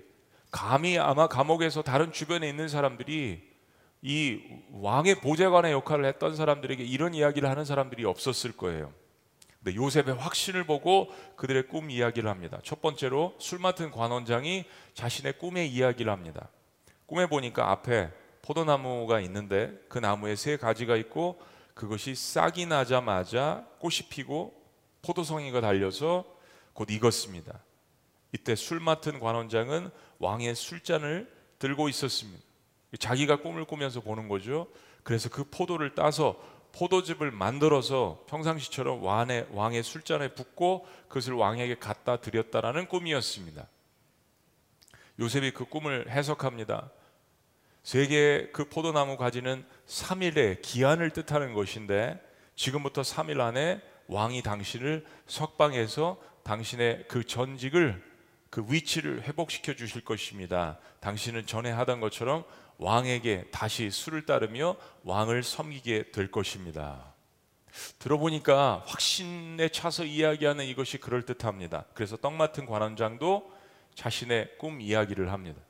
감히 0.51 0.97
아마 0.97 1.27
감옥에서 1.27 1.81
다른 1.81 2.11
주변에 2.11 2.47
있는 2.47 2.67
사람들이 2.69 3.55
이 4.01 4.41
왕의 4.71 5.15
보좌관의 5.15 5.71
역할을 5.73 6.05
했던 6.05 6.35
사람들에게 6.35 6.83
이런 6.83 7.13
이야기를 7.13 7.49
하는 7.49 7.65
사람들이 7.65 8.05
없었을 8.05 8.51
거예요. 8.51 8.93
근데 9.63 9.75
요셉의 9.75 10.13
확신을 10.15 10.63
보고 10.63 11.11
그들의 11.35 11.67
꿈 11.67 11.89
이야기를 11.89 12.29
합니다. 12.29 12.59
첫 12.63 12.81
번째로 12.81 13.35
술 13.39 13.57
맡은 13.57 13.89
관원장이 13.89 14.65
자신의 14.93 15.39
꿈의 15.39 15.69
이야기를 15.69 16.11
합니다. 16.11 16.49
꿈에 17.07 17.25
보니까 17.25 17.71
앞에 17.71 18.11
포도나무가 18.43 19.19
있는데 19.21 19.73
그 19.89 19.97
나무에 19.97 20.35
세 20.35 20.55
가지가 20.55 20.95
있고 20.97 21.41
그것이 21.75 22.15
싹이 22.15 22.65
나자마자 22.65 23.67
꽃이 23.79 24.07
피고 24.09 24.59
포도송이가 25.03 25.61
달려서 25.61 26.25
곧 26.73 26.89
익었습니다. 26.89 27.59
이때 28.31 28.55
술 28.55 28.79
맡은 28.79 29.19
관원장은 29.19 29.91
왕의 30.19 30.55
술잔을 30.55 31.31
들고 31.59 31.89
있었습니다. 31.89 32.43
자기가 32.97 33.41
꿈을 33.41 33.65
꾸면서 33.65 34.01
보는 34.01 34.29
거죠. 34.29 34.67
그래서 35.03 35.29
그 35.29 35.43
포도를 35.43 35.95
따서 35.95 36.41
포도즙을 36.71 37.31
만들어서 37.31 38.23
평상시처럼 38.27 39.03
왕의, 39.03 39.47
왕의 39.51 39.83
술잔에 39.83 40.33
붓고 40.33 40.87
그것을 41.07 41.33
왕에게 41.33 41.75
갖다 41.75 42.17
드렸다라는 42.17 42.87
꿈이었습니다. 42.87 43.67
요셉이 45.19 45.51
그 45.51 45.65
꿈을 45.65 46.09
해석합니다. 46.09 46.89
세계 47.85 48.49
그 48.51 48.67
포도나무 48.67 49.15
가지는 49.15 49.63
3일의 49.85 50.63
기한을 50.63 51.11
뜻하는 51.11 51.53
것인데 51.53 52.19
지금부터 52.55 53.03
3일 53.03 53.39
안에 53.39 53.79
왕이 54.07 54.41
당신을 54.41 55.05
석방해서 55.27 56.19
당신의 56.43 57.05
그 57.07 57.23
전직을 57.23 58.03
그 58.49 58.65
위치를 58.67 59.21
회복시켜 59.21 59.75
주실 59.75 60.03
것입니다. 60.03 60.79
당신은 60.99 61.45
전에 61.45 61.69
하던 61.69 61.99
것처럼 61.99 62.43
왕에게 62.79 63.49
다시 63.51 63.91
수를 63.91 64.25
따르며 64.25 64.77
왕을 65.03 65.43
섬기게 65.43 66.11
될 66.11 66.31
것입니다. 66.31 67.13
들어보니까 67.99 68.83
확신에 68.87 69.69
차서 69.69 70.05
이야기하는 70.05 70.65
이것이 70.65 70.97
그럴듯합니다. 70.97 71.85
그래서 71.93 72.17
떡 72.17 72.33
맡은 72.33 72.65
관원장도 72.65 73.53
자신의 73.93 74.57
꿈 74.57 74.81
이야기를 74.81 75.31
합니다. 75.31 75.61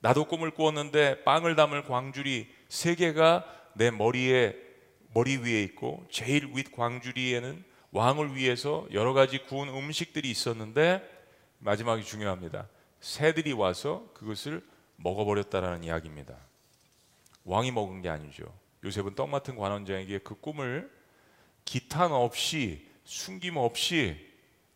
나도 0.00 0.26
꿈을 0.26 0.52
꾸었는데 0.52 1.24
빵을 1.24 1.56
담을 1.56 1.84
광줄이 1.84 2.48
세 2.68 2.94
개가 2.94 3.44
내 3.74 3.90
머리에 3.90 4.54
머리 5.14 5.36
위에 5.36 5.62
있고 5.64 6.06
제일 6.10 6.50
윗 6.54 6.72
광주리에는 6.72 7.64
왕을 7.90 8.36
위해서 8.36 8.86
여러 8.92 9.12
가지 9.12 9.38
구운 9.44 9.68
음식들이 9.68 10.30
있었는데 10.30 11.02
마지막이 11.58 12.04
중요합니다. 12.04 12.68
새들이 13.00 13.52
와서 13.52 14.10
그것을 14.14 14.62
먹어버렸다라는 14.96 15.84
이야기입니다. 15.84 16.36
왕이 17.44 17.70
먹은 17.70 18.02
게 18.02 18.08
아니죠. 18.08 18.44
요셉은 18.84 19.14
떡 19.14 19.30
맡은 19.30 19.56
관원장에게 19.56 20.18
그 20.18 20.34
꿈을 20.38 20.90
기탄 21.64 22.12
없이 22.12 22.86
숨김 23.04 23.56
없이 23.56 24.16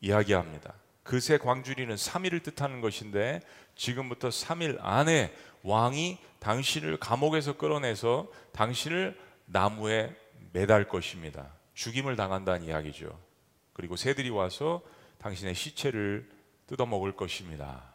이야기합니다. 0.00 0.74
그새 1.02 1.38
광주리는 1.38 1.94
3일을 1.94 2.42
뜻하는 2.42 2.80
것인데 2.80 3.40
지금부터 3.74 4.28
3일 4.28 4.78
안에 4.80 5.34
왕이 5.62 6.18
당신을 6.38 6.98
감옥에서 6.98 7.56
끌어내서 7.56 8.28
당신을 8.52 9.18
나무에 9.46 10.14
매달 10.52 10.88
것입니다. 10.88 11.52
죽임을 11.74 12.16
당한다는 12.16 12.66
이야기죠. 12.66 13.18
그리고 13.72 13.96
새들이 13.96 14.30
와서 14.30 14.82
당신의 15.18 15.54
시체를 15.54 16.28
뜯어 16.66 16.86
먹을 16.86 17.12
것입니다. 17.12 17.92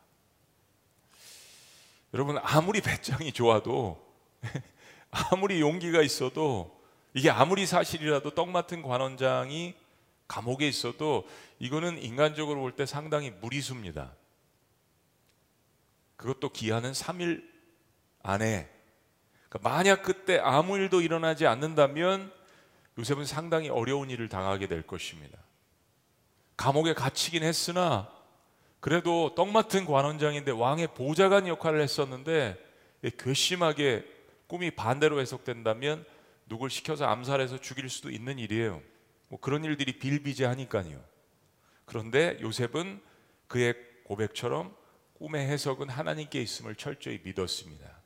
여러분 2.14 2.38
아무리 2.42 2.82
배짱이 2.82 3.32
좋아도 3.34 4.06
아무리 5.12 5.62
용기가 5.62 6.02
있어도 6.02 6.82
이게 7.14 7.30
아무리 7.30 7.66
사실이라도 7.66 8.32
떡 8.32 8.50
맡은 8.50 8.82
관원장이 8.82 9.76
감옥에 10.28 10.68
있어도 10.68 11.28
이거는 11.60 12.02
인간적으로 12.02 12.60
볼 12.60 12.72
때 12.76 12.86
상당히 12.86 13.32
무리수입니다. 13.32 14.14
그것도 16.16 16.50
기한은 16.50 16.92
3일 16.92 17.44
안에 18.24 18.70
그러니까 19.50 19.70
만약 19.70 20.04
그때 20.04 20.40
아무 20.40 20.78
일도 20.78 21.02
일어나지 21.02 21.48
않는다면 21.48 22.32
요셉은 22.98 23.26
상당히 23.26 23.70
어려운 23.70 24.10
일을 24.10 24.28
당하게 24.28 24.68
될 24.68 24.82
것입니다. 24.82 25.38
감옥에 26.58 26.94
갇히긴 26.94 27.44
했으나 27.44 28.12
그래도 28.80 29.34
떡 29.36 29.50
맡은 29.50 29.86
관원장인데 29.86 30.52
왕의 30.52 30.88
보좌관 30.96 31.48
역할을 31.48 31.82
했었는데 31.82 32.58
괘씸하게 33.18 34.06
꿈이 34.48 34.72
반대로 34.72 35.20
해석된다면 35.22 36.06
누굴 36.48 36.70
시켜서 36.70 37.06
암살해서 37.06 37.60
죽일 37.60 37.90
수도 37.90 38.10
있는 38.10 38.40
일이에요. 38.40 38.82
뭐 39.28 39.40
그런 39.40 39.64
일들이 39.64 40.00
빌비재하니까요. 40.00 41.04
그런데 41.86 42.38
요셉은 42.42 43.02
그의 43.48 43.76
고백처럼 44.04 44.76
꿈의 45.14 45.48
해석은 45.48 45.90
하나님께 45.90 46.42
있음을 46.42 46.76
철저히 46.76 47.20
믿었습니다. 47.24 47.98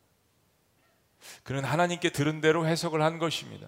그는 1.44 1.64
하나님께 1.64 2.10
들은 2.10 2.42
대로 2.42 2.66
해석을 2.66 3.02
한 3.02 3.20
것입니다. 3.20 3.68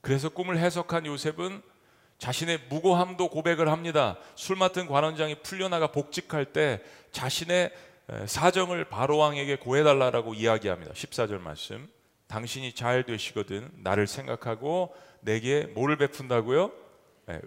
그래서 0.00 0.28
꿈을 0.28 0.58
해석한 0.58 1.06
요셉은 1.06 1.62
자신의 2.18 2.66
무고함도 2.68 3.28
고백을 3.28 3.70
합니다. 3.70 4.18
술 4.34 4.56
맡은 4.56 4.86
관원장이 4.86 5.42
풀려나가 5.42 5.88
복직할 5.88 6.52
때 6.52 6.82
자신의 7.12 7.72
사정을 8.26 8.86
바로 8.86 9.18
왕에게 9.18 9.56
고해달라고 9.56 10.34
이야기합니다. 10.34 10.92
14절 10.92 11.40
말씀. 11.40 11.88
당신이 12.26 12.74
잘 12.74 13.04
되시거든 13.04 13.70
나를 13.78 14.06
생각하고 14.06 14.94
내게 15.20 15.64
뭐를 15.74 15.96
베푼다고요? 15.96 16.72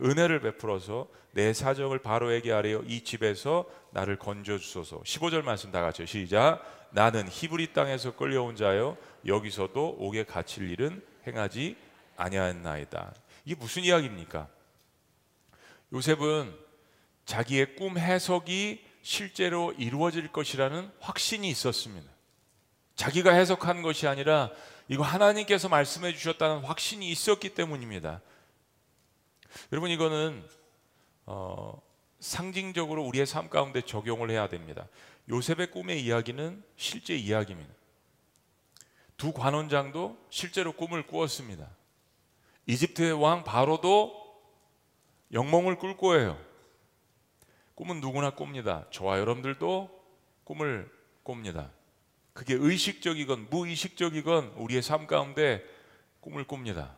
은혜를 0.02 0.40
베풀어서 0.42 1.08
내 1.32 1.52
사정을 1.54 2.00
바로에게 2.00 2.52
하래요. 2.52 2.84
이 2.88 3.04
집에서 3.04 3.66
나를 3.92 4.18
건져 4.18 4.58
주소서. 4.58 5.02
15절 5.02 5.44
말씀 5.44 5.72
다 5.72 5.82
같이 5.82 6.06
시작. 6.06 6.62
나는 6.92 7.28
히브리 7.28 7.74
땅에서 7.74 8.16
끌려온 8.16 8.56
자요 8.56 8.98
여기서도 9.26 9.98
옥에 10.00 10.26
갇힐 10.26 10.70
일은 10.70 11.04
행하지 11.26 11.76
아니하였나이다. 12.18 13.14
이게 13.46 13.56
무슨 13.56 13.84
이야기입니까? 13.84 14.48
요셉은 15.92 16.54
자기의 17.26 17.76
꿈 17.76 17.98
해석이 17.98 18.86
실제로 19.02 19.74
이루어질 19.74 20.32
것이라는 20.32 20.90
확신이 21.00 21.50
있었습니다. 21.50 22.10
자기가 22.96 23.34
해석한 23.34 23.82
것이 23.82 24.08
아니라 24.08 24.52
이거 24.88 25.04
하나님께서 25.04 25.70
말씀해 25.70 26.14
주셨다는 26.14 26.60
확신이 26.64 27.10
있었기 27.10 27.54
때문입니다. 27.54 28.22
여러분 29.72 29.90
이거는 29.90 30.44
어, 31.26 31.82
상징적으로 32.20 33.04
우리의 33.06 33.26
삶 33.26 33.50
가운데 33.50 33.82
적용을 33.82 34.30
해야 34.30 34.48
됩니다. 34.48 34.88
요셉의 35.30 35.72
꿈의 35.72 36.04
이야기는 36.04 36.64
실제 36.76 37.16
이야기입니다. 37.16 37.74
두 39.18 39.32
관원장도 39.32 40.18
실제로 40.30 40.74
꿈을 40.74 41.08
꾸었습니다. 41.08 41.70
이집트의 42.66 43.14
왕 43.14 43.44
바로도 43.44 44.22
영몽을 45.32 45.78
꿀 45.78 45.98
거예요. 45.98 46.38
꿈은 47.76 48.02
누구나 48.02 48.36
꿉니다. 48.36 48.86
저와 48.92 49.20
여러분들도 49.20 49.90
꿈을 50.44 50.92
꿉니다. 51.24 51.72
그게 52.34 52.56
의식적이건 52.56 53.50
무의식적이건 53.50 54.54
우리의 54.58 54.82
삶 54.82 55.08
가운데 55.08 55.64
꿈을 56.20 56.46
꿉니다. 56.46 56.98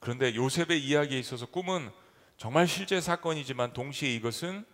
그런데 0.00 0.34
요셉의 0.34 0.82
이야기에 0.82 1.18
있어서 1.18 1.46
꿈은 1.46 1.90
정말 2.36 2.66
실제 2.66 3.00
사건이지만 3.00 3.72
동시에 3.72 4.12
이것은 4.14 4.64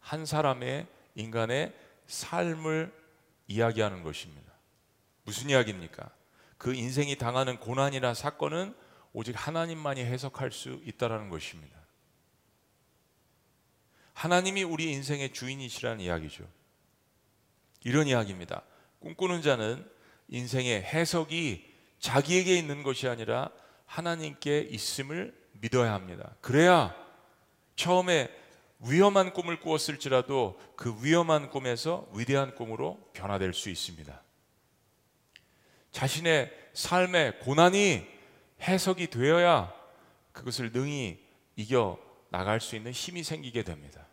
한 0.00 0.26
사람의 0.26 0.86
인간의 1.14 1.74
삶을 2.06 2.92
이야기하는 3.48 4.02
것입니다. 4.02 4.52
무슨 5.24 5.50
이야기입니까? 5.50 6.10
그 6.58 6.74
인생이 6.74 7.16
당하는 7.16 7.58
고난이나 7.58 8.14
사건은 8.14 8.74
오직 9.12 9.34
하나님만이 9.34 10.04
해석할 10.04 10.52
수 10.52 10.80
있다라는 10.84 11.28
것입니다. 11.28 11.76
하나님이 14.14 14.62
우리 14.62 14.92
인생의 14.92 15.32
주인이시라는 15.32 16.00
이야기죠. 16.00 16.48
이런 17.84 18.06
이야기입니다. 18.06 18.62
꿈꾸는 19.06 19.42
자는 19.42 19.88
인생의 20.28 20.82
해석이 20.82 21.64
자기에게 22.00 22.56
있는 22.56 22.82
것이 22.82 23.06
아니라 23.06 23.50
하나님께 23.84 24.66
있음을 24.70 25.32
믿어야 25.52 25.92
합니다. 25.92 26.34
그래야 26.40 26.94
처음에 27.76 28.28
위험한 28.80 29.32
꿈을 29.32 29.60
꾸었을지라도 29.60 30.60
그 30.74 30.96
위험한 31.02 31.50
꿈에서 31.50 32.08
위대한 32.14 32.56
꿈으로 32.56 32.98
변화될 33.12 33.52
수 33.54 33.70
있습니다. 33.70 34.22
자신의 35.92 36.52
삶의 36.74 37.38
고난이 37.40 38.06
해석이 38.60 39.06
되어야 39.06 39.72
그것을 40.32 40.72
능히 40.72 41.24
이겨 41.54 41.96
나갈 42.30 42.60
수 42.60 42.74
있는 42.74 42.90
힘이 42.90 43.22
생기게 43.22 43.62
됩니다. 43.62 44.08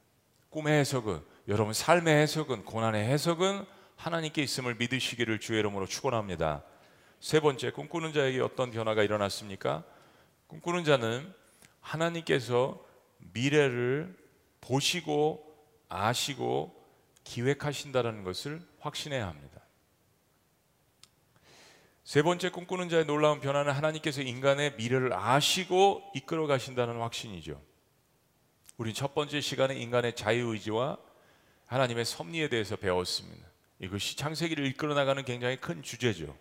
꿈의 0.49 0.79
해석은 0.81 1.25
여러분 1.47 1.73
삶의 1.73 2.15
해석은 2.15 2.63
고난의 2.65 3.05
해석은 3.05 3.65
하나님께 4.03 4.43
있음을 4.43 4.75
믿으시기를 4.75 5.39
주의 5.39 5.59
이름으로 5.59 5.87
축원합니다. 5.87 6.61
세 7.21 7.39
번째 7.39 7.71
꿈꾸는 7.71 8.11
자에게 8.11 8.41
어떤 8.41 8.69
변화가 8.69 9.01
일어났습니까? 9.01 9.85
꿈꾸는 10.47 10.83
자는 10.83 11.33
하나님께서 11.79 12.85
미래를 13.31 14.13
보시고 14.59 15.55
아시고 15.87 16.75
기획하신다라는 17.23 18.25
것을 18.25 18.61
확신해야 18.81 19.25
합니다. 19.25 19.61
세 22.03 22.21
번째 22.23 22.49
꿈꾸는 22.49 22.89
자의 22.89 23.05
놀라운 23.05 23.39
변화는 23.39 23.71
하나님께서 23.71 24.21
인간의 24.21 24.75
미래를 24.75 25.13
아시고 25.13 26.11
이끌어 26.13 26.45
가신다는 26.45 26.99
확신이죠. 26.99 27.61
우린 28.75 28.93
첫 28.93 29.15
번째 29.15 29.39
시간에 29.39 29.77
인간의 29.77 30.17
자유의지와 30.17 30.97
하나님의 31.67 32.03
섭리에 32.03 32.49
대해서 32.49 32.75
배웠습니다. 32.75 33.52
이것이 33.79 34.15
창세기를 34.15 34.65
이끌어 34.67 34.93
나가는 34.93 35.23
굉장히 35.23 35.57
큰 35.57 35.81
주제죠. 35.83 36.35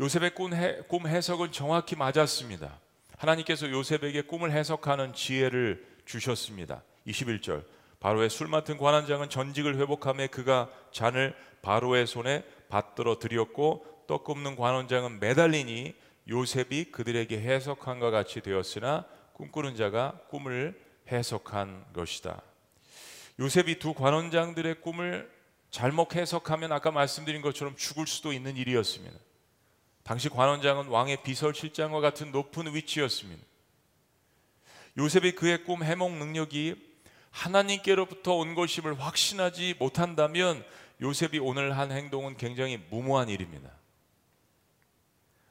요셉의 0.00 0.34
꿈 0.34 1.06
해석은 1.06 1.52
정확히 1.52 1.96
맞았습니다. 1.96 2.78
하나님께서 3.16 3.68
요셉에게 3.68 4.22
꿈을 4.22 4.52
해석하는 4.52 5.12
지혜를 5.12 5.84
주셨습니다. 6.04 6.82
21절. 7.06 7.64
바로의 8.00 8.30
술 8.30 8.46
맡은 8.46 8.78
관원장은 8.78 9.28
전직을 9.28 9.76
회복함에 9.76 10.28
그가 10.28 10.70
잔을 10.92 11.34
바로의 11.62 12.06
손에 12.06 12.44
받들어 12.68 13.18
드렸고 13.18 13.84
떡 14.06 14.24
굽는 14.24 14.54
관원장은 14.54 15.18
매달리니 15.18 15.94
요셉이 16.28 16.92
그들에게 16.92 17.40
해석한과 17.40 18.10
같이 18.10 18.40
되었으나 18.40 19.04
꿈꾸는 19.32 19.74
자가 19.76 20.20
꿈을 20.28 20.80
해석한 21.10 21.86
것이다. 21.92 22.40
요셉이 23.40 23.78
두 23.78 23.94
관원장들의 23.94 24.80
꿈을 24.80 25.30
잘못 25.70 26.14
해석하면 26.14 26.72
아까 26.72 26.90
말씀드린 26.90 27.42
것처럼 27.42 27.76
죽을 27.76 28.06
수도 28.06 28.32
있는 28.32 28.56
일이었습니다. 28.56 29.16
당시 30.02 30.28
관원장은 30.28 30.88
왕의 30.88 31.22
비서실장과 31.22 32.00
같은 32.00 32.32
높은 32.32 32.74
위치였습니다. 32.74 33.44
요셉이 34.96 35.32
그의 35.32 35.64
꿈 35.64 35.84
해몽 35.84 36.18
능력이 36.18 36.88
하나님께로부터 37.30 38.34
온 38.34 38.54
것임을 38.54 38.98
확신하지 38.98 39.74
못한다면 39.78 40.64
요셉이 41.00 41.38
오늘 41.38 41.76
한 41.76 41.92
행동은 41.92 42.36
굉장히 42.36 42.78
무모한 42.90 43.28
일입니다. 43.28 43.70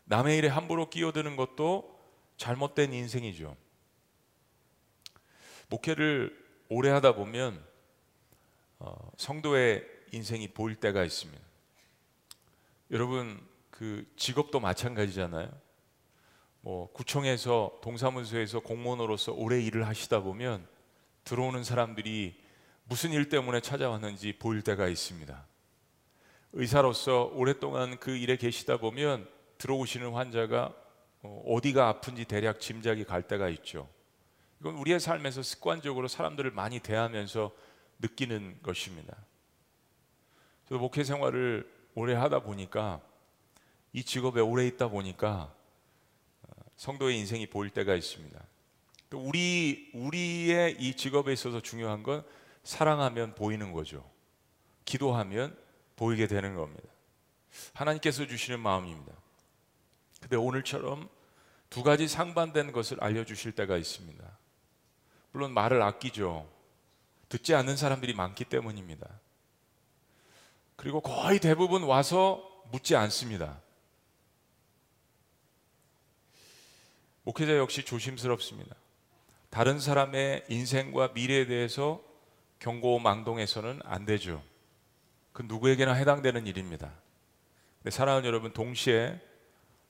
남의 0.06 0.38
일에 0.38 0.48
함부로 0.48 0.90
끼어드는 0.90 1.36
것도 1.36 1.98
잘못된 2.38 2.94
인생이죠. 2.94 3.56
목회를 5.70 6.46
오래 6.70 6.90
하다 6.90 7.14
보면 7.14 7.64
어, 8.80 9.12
성도의 9.18 9.97
인생이 10.12 10.50
보일 10.50 10.76
때가 10.76 11.04
있습니다. 11.04 11.42
여러분 12.92 13.40
그 13.70 14.06
직업도 14.16 14.60
마찬가지잖아요. 14.60 15.50
뭐 16.62 16.92
구청에서 16.92 17.80
동사무소에서 17.82 18.60
공무원으로서 18.62 19.34
오래 19.34 19.62
일을 19.62 19.88
하시다 19.88 20.22
보면 20.22 20.68
들어오는 21.24 21.64
사람들이 21.64 22.42
무슨 22.86 23.12
일 23.12 23.30
때문에 23.30 23.60
찾아왔는지 23.60 24.34
보일 24.40 24.62
때가 24.62 24.88
있습니다. 24.88 25.46
의사로서 26.54 27.32
오랫동안 27.34 28.00
그 28.00 28.16
일에 28.16 28.38
계시다 28.38 28.78
보면 28.78 29.30
들어오시는 29.58 30.12
환자가 30.14 30.74
어, 31.24 31.44
어디가 31.48 31.90
아픈지 31.90 32.26
대략 32.26 32.60
짐작이 32.60 33.04
갈 33.04 33.24
때가 33.24 33.50
있죠. 33.50 33.90
이건 34.62 34.76
우리의 34.76 35.00
삶에서 35.00 35.44
습관적으로 35.44 36.08
사람들을 36.08 36.52
많이 36.52 36.80
대하면서 36.80 37.52
느끼는 38.00 38.60
것입니다. 38.64 39.16
저도 40.68 40.80
목회 40.80 41.04
생활을 41.04 41.70
오래 41.96 42.14
하다 42.14 42.42
보니까 42.42 43.02
이 43.94 44.04
직업에 44.04 44.42
오래 44.42 44.68
있다 44.68 44.90
보니까 44.90 45.54
어, 46.44 46.50
성도의 46.76 47.18
인생이 47.20 47.48
보일 47.48 47.70
때가 47.70 47.96
있습니다. 47.96 48.40
우리 49.14 49.90
우리의 49.94 50.76
이 50.80 50.94
직업에 50.96 51.32
있어서 51.32 51.62
중요한 51.62 52.04
건 52.04 52.26
사랑하면 52.64 53.34
보이는 53.36 53.72
거죠. 53.72 54.04
기도하면 54.84 55.58
보이게 55.96 56.28
되는 56.28 56.56
겁니다. 56.56 56.90
하나님께서 57.74 58.28
주시는 58.28 58.60
마음입니다. 58.60 59.14
근데 60.20 60.36
오늘처럼 60.36 61.08
두 61.70 61.82
가지 61.82 62.10
상반된 62.10 62.74
것을 62.74 63.02
알려 63.02 63.24
주실 63.24 63.54
때가 63.54 63.78
있습니다. 63.78 64.38
물론 65.32 65.54
말을 65.54 65.82
아끼죠. 65.82 66.50
듣지 67.30 67.56
않는 67.56 67.78
사람들이 67.78 68.14
많기 68.14 68.44
때문입니다. 68.44 69.08
그리고 70.88 71.02
거의 71.02 71.40
대부분 71.40 71.84
와서 71.84 72.42
묻지 72.72 72.96
않습니다. 72.96 73.60
목회자 77.24 77.58
역시 77.58 77.84
조심스럽습니다. 77.84 78.74
다른 79.50 79.82
사람의 79.82 80.46
인생과 80.48 81.10
미래에 81.10 81.46
대해서 81.46 82.02
경고망동해서는 82.60 83.82
안 83.84 84.06
되죠. 84.06 84.42
그 85.34 85.42
누구에게나 85.42 85.92
해당되는 85.92 86.48
일입니다. 86.48 86.94
사랑하는 87.90 88.26
여러분, 88.26 88.54
동시에 88.54 89.20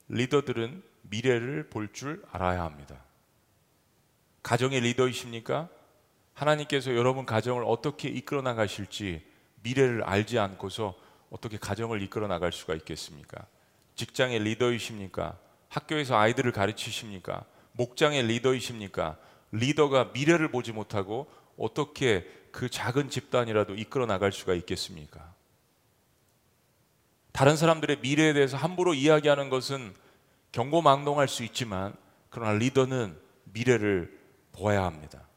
리더들은 0.08 0.82
미래를 1.02 1.70
볼 1.70 1.92
줄 1.92 2.24
알아야 2.32 2.64
합니다. 2.64 3.04
가정의 4.42 4.80
리더이십니까? 4.80 5.68
하나님께서 6.34 6.96
여러분 6.96 7.24
가정을 7.24 7.62
어떻게 7.64 8.08
이끌어 8.08 8.42
나가실지 8.42 9.27
미래를 9.62 10.02
알지 10.02 10.38
않고서 10.38 10.94
어떻게 11.30 11.58
가정을 11.58 12.02
이끌어 12.02 12.26
나갈 12.26 12.52
수가 12.52 12.74
있겠습니까? 12.74 13.46
직장의 13.96 14.38
리더이십니까? 14.40 15.38
학교에서 15.68 16.16
아이들을 16.16 16.52
가르치십니까? 16.52 17.44
목장의 17.72 18.24
리더이십니까? 18.24 19.18
리더가 19.52 20.10
미래를 20.14 20.50
보지 20.50 20.72
못하고 20.72 21.30
어떻게 21.56 22.26
그 22.52 22.68
작은 22.68 23.10
집단이라도 23.10 23.74
이끌어 23.74 24.06
나갈 24.06 24.32
수가 24.32 24.54
있겠습니까? 24.54 25.34
다른 27.32 27.56
사람들의 27.56 28.00
미래에 28.00 28.32
대해서 28.32 28.56
함부로 28.56 28.94
이야기하는 28.94 29.48
것은 29.48 29.94
경고망동할 30.52 31.28
수 31.28 31.44
있지만 31.44 31.94
그러나 32.30 32.52
리더는 32.52 33.16
미래를 33.44 34.18
보아야 34.52 34.84
합니다. 34.84 35.28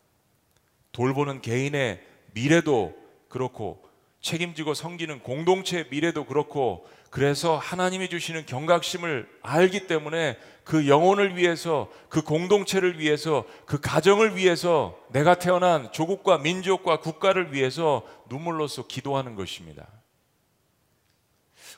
돌보는 0.94 1.42
개인의 1.42 2.06
미래도 2.34 2.96
그렇고 3.30 3.88
책임지고 4.22 4.74
섬기는 4.74 5.20
공동체의 5.20 5.88
미래도 5.90 6.26
그렇고 6.26 6.88
그래서 7.10 7.58
하나님이 7.58 8.10
주시는 8.10 8.46
경각심을 8.46 9.28
알기 9.42 9.88
때문에 9.88 10.38
그 10.64 10.88
영혼을 10.88 11.36
위해서 11.36 11.92
그 12.08 12.22
공동체를 12.22 13.00
위해서 13.00 13.46
그 13.66 13.82
가정을 13.82 14.38
위해서 14.38 14.98
내가 15.10 15.36
태어난 15.36 15.92
조국과 15.92 16.38
민족과 16.38 17.02
국가를 17.02 17.52
위해서 17.54 18.08
눈물로써 18.30 18.88
기도하는 18.88 19.36
것입니다. 19.36 19.88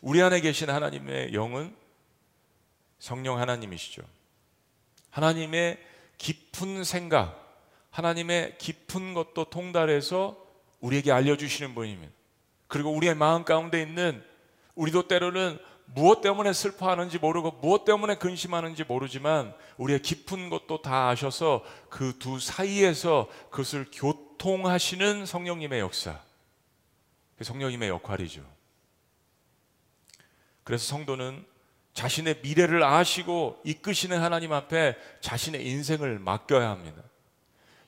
우리 0.01 0.21
안에 0.21 0.41
계신 0.41 0.69
하나님의 0.69 1.33
영은 1.33 1.73
성령 2.99 3.39
하나님이시죠. 3.39 4.03
하나님의 5.09 5.79
깊은 6.17 6.83
생각, 6.83 7.57
하나님의 7.89 8.57
깊은 8.57 9.13
것도 9.13 9.45
통달해서 9.45 10.37
우리에게 10.81 11.11
알려주시는 11.11 11.73
분입니다. 11.73 12.22
그리고 12.73 12.89
우리의 12.89 13.13
마음 13.13 13.43
가운데 13.43 13.79
있는 13.79 14.23
우리도 14.73 15.07
때로는 15.07 15.59
무엇 15.85 16.21
때문에 16.21 16.53
슬퍼하는지 16.53 17.19
모르고 17.19 17.59
무엇 17.61 17.85
때문에 17.85 18.15
근심하는지 18.15 18.83
모르지만 18.85 19.53
우리의 19.77 20.01
깊은 20.01 20.49
것도 20.49 20.81
다 20.81 21.09
아셔서 21.09 21.63
그 21.91 22.17
두 22.17 22.39
사이에서 22.39 23.29
그것을 23.51 23.85
교통하시는 23.93 25.27
성령님의 25.27 25.81
역사. 25.81 26.19
성령님의 27.39 27.89
역할이죠. 27.89 28.41
그래서 30.63 30.83
성도는 30.87 31.45
자신의 31.93 32.39
미래를 32.41 32.83
아시고 32.83 33.61
이끄시는 33.65 34.19
하나님 34.19 34.51
앞에 34.51 34.95
자신의 35.21 35.63
인생을 35.63 36.17
맡겨야 36.17 36.71
합니다. 36.71 37.03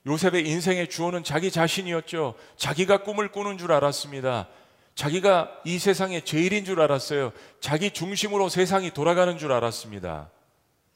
요셉의 0.06 0.48
인생의 0.48 0.91
주어는 0.91 1.24
자기 1.24 1.50
자신이었죠. 1.50 2.36
자기가 2.56 3.02
꿈을 3.02 3.32
꾸는 3.32 3.58
줄 3.58 3.71
알았습니다. 3.71 4.48
자기가 4.95 5.62
이 5.65 5.77
세상의 5.77 6.23
제일인 6.23 6.63
줄 6.63 6.81
알았어요. 6.81 7.34
자기 7.60 7.91
중심으로 7.91 8.49
세상이 8.49 8.91
돌아가는 8.91 9.38
줄 9.38 9.51
알았습니다. 9.51 10.31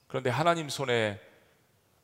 그런데 0.08 0.30
하나님 0.30 0.70
손에 0.70 1.20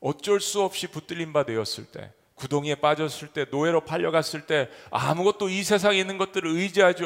어쩔 0.00 0.40
수 0.40 0.62
없이 0.62 0.86
붙들림 0.86 1.32
바 1.32 1.44
되었을 1.44 1.86
때, 1.86 2.12
구덩이에 2.34 2.76
빠졌을 2.76 3.28
때, 3.28 3.46
노예로 3.50 3.80
팔려갔을 3.80 4.46
때, 4.46 4.68
아무것도 4.90 5.48
이 5.48 5.64
세상에 5.64 5.98
있는 5.98 6.18
것들을 6.18 6.48
의지하지, 6.48 7.04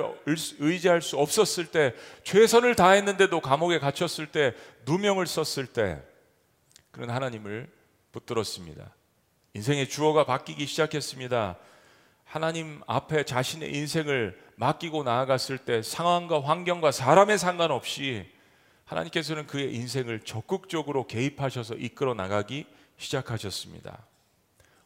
의지할 0.58 1.00
수 1.02 1.16
없었을 1.16 1.66
때, 1.66 1.94
최선을 2.24 2.74
다했는데도 2.74 3.40
감옥에 3.40 3.78
갇혔을 3.78 4.26
때, 4.26 4.54
누명을 4.86 5.28
썼을 5.28 5.68
때, 5.68 6.02
그런 6.90 7.10
하나님을 7.10 7.70
붙들었습니다. 8.10 8.92
인생의 9.54 9.88
주어가 9.88 10.24
바뀌기 10.24 10.66
시작했습니다. 10.66 11.56
하나님 12.30 12.80
앞에 12.86 13.24
자신의 13.24 13.74
인생을 13.74 14.38
맡기고 14.54 15.02
나아갔을 15.02 15.58
때 15.58 15.82
상황과 15.82 16.40
환경과 16.44 16.92
사람의 16.92 17.38
상관없이 17.38 18.24
하나님께서는 18.84 19.48
그의 19.48 19.74
인생을 19.74 20.20
적극적으로 20.20 21.08
개입하셔서 21.08 21.74
이끌어 21.74 22.14
나가기 22.14 22.66
시작하셨습니다. 22.98 24.06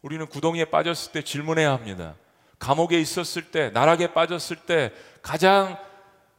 우리는 0.01 0.25
구덩이에 0.27 0.65
빠졌을 0.67 1.13
때 1.13 1.21
질문해야 1.21 1.71
합니다. 1.71 2.15
감옥에 2.59 2.99
있었을 2.99 3.51
때, 3.51 3.69
나락에 3.75 4.15
빠졌을 4.15 4.57
때 4.57 4.91
가장 5.21 5.77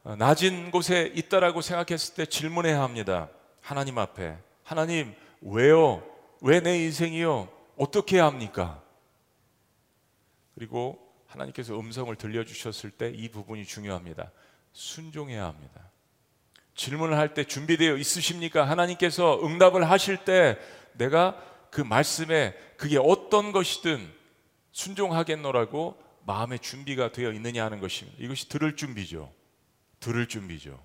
낮은 0.02 0.72
곳에 0.72 1.12
있다라고 1.14 1.60
생각했을 1.60 2.16
때 2.16 2.26
질문해야 2.26 2.82
합니다. 2.82 3.28
하나님 3.60 3.98
앞에. 3.98 4.36
하나님, 4.64 5.14
왜요? 5.40 6.02
왜 6.40 6.58
내 6.60 6.76
인생이요? 6.82 7.48
어떻게 7.76 8.18
합니까? 8.18 8.82
그리고 10.56 10.98
하나님께서 11.26 11.78
음성을 11.78 12.14
들려주셨을 12.16 12.90
때 12.90 13.12
이 13.14 13.28
부분이 13.28 13.64
중요합니다. 13.66 14.32
순종해야 14.72 15.44
합니다. 15.44 15.90
질문을 16.74 17.16
할 17.16 17.34
때 17.34 17.44
준비되어 17.44 17.96
있으십니까? 17.96 18.68
하나님께서 18.68 19.40
응답을 19.44 19.88
하실 19.90 20.18
때 20.24 20.58
내가 20.94 21.40
그 21.70 21.80
말씀에 21.80 22.54
그게 22.76 22.98
어떤 22.98 23.52
것이든 23.52 24.12
순종하겠노라고 24.72 26.02
마음의 26.26 26.58
준비가 26.60 27.12
되어 27.12 27.32
있느냐 27.32 27.64
하는 27.64 27.80
것입니다. 27.80 28.18
이것이 28.20 28.48
들을 28.48 28.76
준비죠. 28.76 29.32
들을 30.00 30.26
준비죠. 30.26 30.82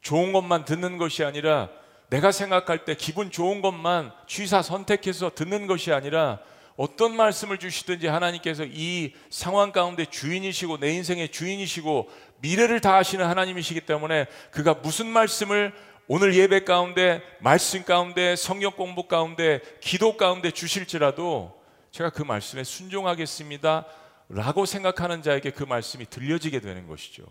좋은 0.00 0.32
것만 0.32 0.64
듣는 0.64 0.98
것이 0.98 1.24
아니라 1.24 1.70
내가 2.10 2.32
생각할 2.32 2.84
때 2.84 2.94
기분 2.94 3.30
좋은 3.30 3.62
것만 3.62 4.12
취사 4.26 4.62
선택해서 4.62 5.30
듣는 5.34 5.66
것이 5.66 5.92
아니라 5.92 6.40
어떤 6.76 7.16
말씀을 7.16 7.58
주시든지 7.58 8.06
하나님께서 8.06 8.64
이 8.66 9.12
상황 9.30 9.72
가운데 9.72 10.04
주인이시고 10.04 10.78
내 10.78 10.92
인생의 10.92 11.30
주인이시고 11.30 12.10
미래를 12.40 12.80
다 12.80 12.96
아시는 12.96 13.26
하나님이시기 13.26 13.82
때문에 13.82 14.26
그가 14.50 14.74
무슨 14.74 15.06
말씀을 15.06 15.72
오늘 16.08 16.34
예배 16.34 16.64
가운데 16.64 17.22
말씀 17.40 17.84
가운데 17.84 18.36
성경 18.36 18.72
공부 18.72 19.06
가운데 19.06 19.60
기도 19.80 20.16
가운데 20.16 20.50
주실지라도 20.50 21.62
제가 21.90 22.10
그 22.10 22.22
말씀에 22.22 22.64
순종하겠습니다. 22.64 23.86
라고 24.28 24.64
생각하는 24.64 25.22
자에게 25.22 25.50
그 25.50 25.62
말씀이 25.62 26.06
들려지게 26.06 26.60
되는 26.60 26.86
것이죠. 26.86 27.24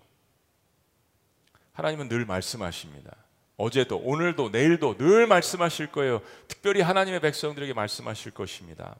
하나님은 1.74 2.10
늘 2.10 2.26
말씀하십니다. 2.26 3.16
어제도 3.58 3.98
오늘도 3.98 4.50
내일도 4.50 4.98
늘 4.98 5.26
말씀하실 5.26 5.88
거예요. 5.88 6.22
특별히 6.48 6.82
하나님의 6.82 7.20
백성들에게 7.20 7.74
말씀하실 7.74 8.32
것입니다. 8.32 8.96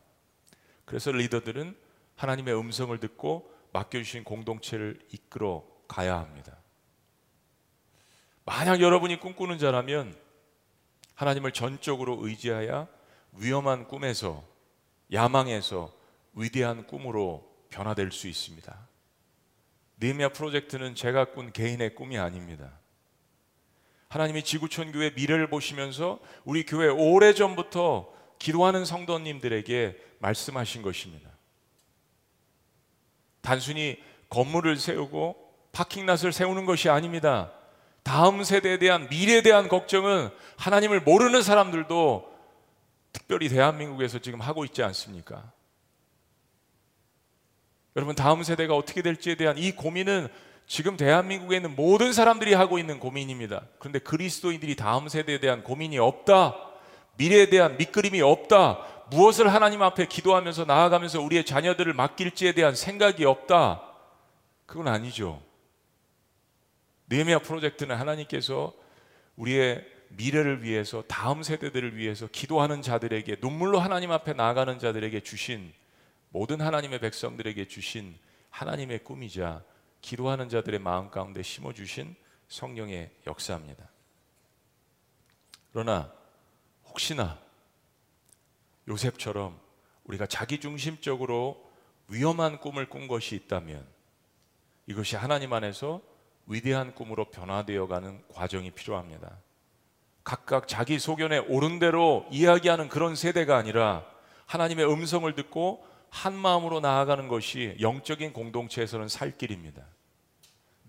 그래서 0.92 1.10
리더들은 1.10 1.74
하나님의 2.18 2.54
음성을 2.54 2.98
듣고 3.00 3.50
맡겨주신 3.72 4.26
공동체를 4.26 5.00
이끌어 5.14 5.64
가야 5.88 6.20
합니다. 6.20 6.58
만약 8.44 8.82
여러분이 8.82 9.22
꿈꾸는 9.22 9.58
자라면 9.58 10.14
하나님을 11.16 11.54
전적으로 11.54 12.18
의지하여 12.28 12.90
위험한 13.38 13.88
꿈에서 13.88 14.44
야망에서 15.14 15.96
위대한 16.34 16.86
꿈으로 16.86 17.50
변화될 17.70 18.12
수 18.12 18.28
있습니다. 18.28 18.78
니미아 20.02 20.34
프로젝트는 20.34 20.94
제가 20.94 21.32
꾼 21.32 21.54
개인의 21.54 21.96
꿈이 21.96 22.18
아닙니다. 22.18 22.70
하나님이 24.10 24.44
지구촌 24.44 24.92
교회 24.92 25.12
미래를 25.12 25.50
보시면서 25.50 26.20
우리 26.44 26.66
교회 26.66 26.90
오래전부터 26.90 28.21
기도하는 28.42 28.86
성도님들에게 28.86 29.98
말씀하신 30.18 30.82
것입니다. 30.82 31.30
단순히 33.42 34.02
건물을 34.30 34.78
세우고 34.78 35.36
파킹랏을 35.74 36.32
세우는 36.32 36.66
것이 36.66 36.90
아닙니다. 36.90 37.52
다음 38.02 38.44
세대에 38.44 38.80
대한 38.80 39.08
미래에 39.10 39.44
대한 39.44 39.68
걱정은 39.68 40.32
하나님을 40.58 41.02
모르는 41.02 41.44
사람들도 41.44 42.32
특별히 43.14 43.48
대한민국에서 43.48 44.18
지금 44.18 44.42
하고 44.42 44.66
있지 44.66 44.82
않습니까? 44.82 45.52
여러분 47.96 48.16
다음 48.16 48.42
세대가 48.42 48.76
어떻게 48.76 49.04
될지에 49.04 49.36
대한 49.36 49.60
이 49.60 49.72
고민은 49.74 50.30
지금 50.66 50.98
대한민국에 50.98 51.58
있는 51.58 51.76
모든 51.76 52.12
사람들이 52.12 52.56
하고 52.56 52.80
있는 52.80 53.00
고민입니다. 53.00 53.68
그런데 53.78 54.00
그리스도인들이 54.00 54.76
다음 54.76 55.10
세대에 55.10 55.40
대한 55.40 55.64
고민이 55.64 56.00
없다. 56.00 56.71
미래에 57.18 57.50
대한 57.50 57.78
밑그림이 57.78 58.22
없다. 58.22 59.08
무엇을 59.12 59.54
하나님 59.54 59.82
앞에 59.82 60.06
기도하면서 60.08 60.66
나아가면서 60.66 61.22
우리의 61.22 61.46
자녀들을 61.46 61.94
맡길지에 61.94 62.54
대한 62.54 62.76
생각이 62.76 63.26
없다. 63.26 63.84
그건 64.66 64.88
아니죠. 64.88 65.42
네미아 67.08 67.40
프로젝트는 67.40 67.96
하나님께서 67.98 68.74
우리의 69.36 69.86
미래를 70.10 70.64
위해서 70.64 71.04
다음 71.08 71.44
세대들을 71.44 71.98
위해서 71.98 72.28
기도하는 72.28 72.82
자들에게 72.82 73.38
눈물로 73.42 73.80
하나님 73.80 74.12
앞에 74.12 74.34
나아가는 74.34 74.80
자들에게 74.80 75.22
주신 75.22 75.74
모든 76.30 76.62
하나님의 76.62 77.00
백성들에게 77.00 77.68
주신 77.68 78.18
하나님의 78.50 79.00
꿈이자 79.04 79.64
기도하는 80.02 80.50
자들의 80.50 80.80
마음 80.80 81.10
가운데 81.10 81.44
심어 81.44 81.74
주신 81.74 82.16
성령의 82.48 83.12
역사입니다. 83.28 83.90
그러나 85.72 86.12
혹시나 86.92 87.40
요셉처럼 88.88 89.58
우리가 90.04 90.26
자기중심적으로 90.26 91.64
위험한 92.10 92.60
꿈을 92.60 92.90
꾼 92.90 93.08
것이 93.08 93.36
있다면 93.36 93.86
이것이 94.88 95.16
하나님 95.16 95.54
안에서 95.54 96.02
위대한 96.48 96.94
꿈으로 96.94 97.26
변화되어 97.26 97.88
가는 97.88 98.22
과정이 98.34 98.72
필요합니다. 98.72 99.38
각각 100.26 100.68
자기 100.68 101.00
소견에 101.00 101.38
옳은 101.38 101.80
대로 101.80 102.26
이야기하는 102.30 102.90
그런 102.90 103.16
세대가 103.16 103.58
아니라 103.58 104.06
하나님의 104.48 104.92
음성을 104.92 105.34
듣고 105.34 105.86
한 106.10 106.34
마음으로 106.34 106.82
나아가는 106.82 107.26
것이 107.30 107.78
영적인 107.80 108.34
공동체에서는 108.34 109.08
살 109.08 109.38
길입니다. 109.38 109.82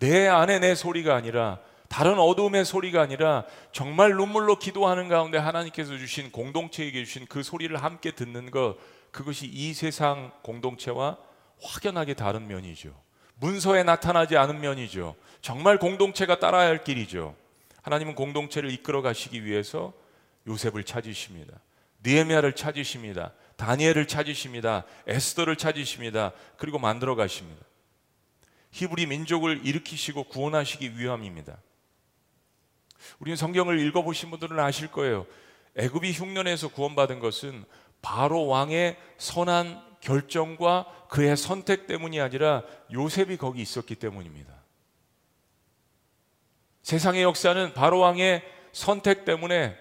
내 0.01 0.27
안에 0.27 0.59
내 0.59 0.75
소리가 0.75 1.15
아니라 1.15 1.61
다른 1.93 2.19
어둠의 2.19 2.65
소리가 2.65 3.03
아니라 3.03 3.45
정말 3.71 4.13
눈물로 4.13 4.59
기도하는 4.59 5.09
가운데 5.09 5.37
하나님께서 5.37 5.99
주신 5.99 6.33
공동체에게 6.33 7.05
주신 7.05 7.27
그 7.27 7.43
소리를 7.43 7.77
함께 7.77 8.13
듣는 8.13 8.51
것 8.51 8.79
그것이 9.11 9.45
이 9.47 9.75
세상 9.75 10.33
공동체와 10.41 11.19
확연하게 11.61 12.15
다른 12.15 12.47
면이죠. 12.47 12.99
문서에 13.35 13.83
나타나지 13.83 14.39
않은 14.39 14.61
면이죠. 14.61 15.17
정말 15.43 15.79
공동체가 15.79 16.39
따라야 16.39 16.69
할 16.69 16.83
길이죠. 16.83 17.37
하나님은 17.83 18.15
공동체를 18.15 18.71
이끌어 18.71 19.03
가시기 19.03 19.45
위해서 19.45 19.93
요셉을 20.47 20.85
찾으십니다. 20.85 21.61
느헤미야를 22.05 22.55
찾으십니다. 22.55 23.35
다니엘을 23.57 24.09
찾으십니다. 24.09 24.85
에스더를 25.07 25.57
찾으십니다. 25.57 26.33
그리고 26.57 26.79
만들어 26.79 27.17
가십니다. 27.17 27.63
히브리 28.71 29.05
민족을 29.05 29.61
일으키시고 29.67 30.25
구원하시기 30.25 30.99
위함입니다. 30.99 31.59
우리는 33.19 33.37
성경을 33.37 33.79
읽어보신 33.81 34.31
분들은 34.31 34.59
아실 34.59 34.91
거예요. 34.91 35.27
애굽이 35.77 36.13
흉년에서 36.13 36.69
구원받은 36.69 37.21
것은 37.21 37.65
바로 38.03 38.47
왕의 38.47 38.97
선한 39.19 39.81
결정과 40.01 40.87
그의 41.09 41.37
선택 41.37 41.87
때문이 41.87 42.21
아니라 42.21 42.65
요셉이 42.93 43.37
거기 43.37 43.63
있었기 43.63 43.95
때문입니다. 43.95 44.53
세상의 46.83 47.23
역사는 47.23 47.75
바로 47.75 48.01
왕의 48.01 48.43
선택 48.73 49.25
때문에 49.25 49.79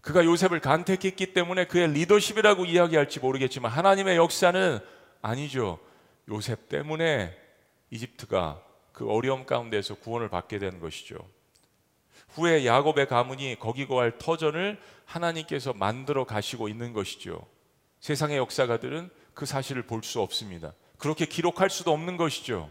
그가 0.00 0.24
요셉을 0.24 0.60
간택했기 0.60 1.32
때문에 1.32 1.66
그의 1.66 1.92
리더십이라고 1.92 2.64
이야기할지 2.64 3.20
모르겠지만 3.20 3.70
하나님의 3.70 4.16
역사는 4.16 4.80
아니죠. 5.20 5.78
요셉 6.28 6.68
때문에 6.68 7.36
이집트가 7.90 8.62
그 8.92 9.08
어려움 9.08 9.46
가운데서 9.46 9.96
구원을 9.96 10.28
받게 10.28 10.58
된 10.58 10.80
것이죠. 10.80 11.16
후에 12.34 12.64
야곱의 12.66 13.08
가문이 13.08 13.56
거기 13.58 13.86
거할 13.86 14.18
터전을 14.18 14.78
하나님께서 15.04 15.72
만들어 15.72 16.24
가시고 16.24 16.68
있는 16.68 16.92
것이죠. 16.92 17.46
세상의 18.00 18.38
역사가들은 18.38 19.10
그 19.34 19.46
사실을 19.46 19.82
볼 19.82 20.02
수 20.02 20.20
없습니다. 20.20 20.72
그렇게 20.98 21.26
기록할 21.26 21.70
수도 21.70 21.92
없는 21.92 22.16
것이죠. 22.16 22.70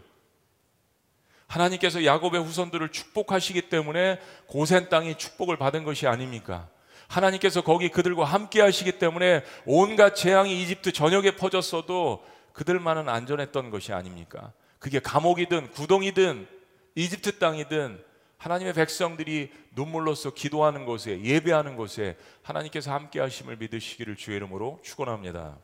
하나님께서 1.46 2.04
야곱의 2.04 2.42
후손들을 2.42 2.88
축복하시기 2.90 3.68
때문에 3.68 4.18
고센 4.46 4.88
땅이 4.88 5.18
축복을 5.18 5.58
받은 5.58 5.84
것이 5.84 6.06
아닙니까? 6.06 6.68
하나님께서 7.08 7.62
거기 7.62 7.90
그들과 7.90 8.24
함께 8.24 8.62
하시기 8.62 8.98
때문에 8.98 9.44
온갖 9.66 10.14
재앙이 10.14 10.62
이집트 10.62 10.92
전역에 10.92 11.36
퍼졌어도 11.36 12.24
그들만은 12.54 13.08
안전했던 13.08 13.70
것이 13.70 13.92
아닙니까? 13.92 14.52
그게 14.78 14.98
감옥이든 14.98 15.72
구덩이든 15.72 16.48
이집트 16.94 17.38
땅이든 17.38 18.02
하나님의 18.42 18.72
백성들이 18.72 19.52
눈물로써 19.70 20.34
기도하는 20.34 20.84
곳에 20.84 21.22
예배하는 21.22 21.76
곳에 21.76 22.18
하나님께서 22.42 22.92
함께 22.92 23.20
하심을 23.20 23.56
믿으시기를 23.58 24.16
주의 24.16 24.36
이름으로 24.36 24.80
축원합니다. 24.82 25.58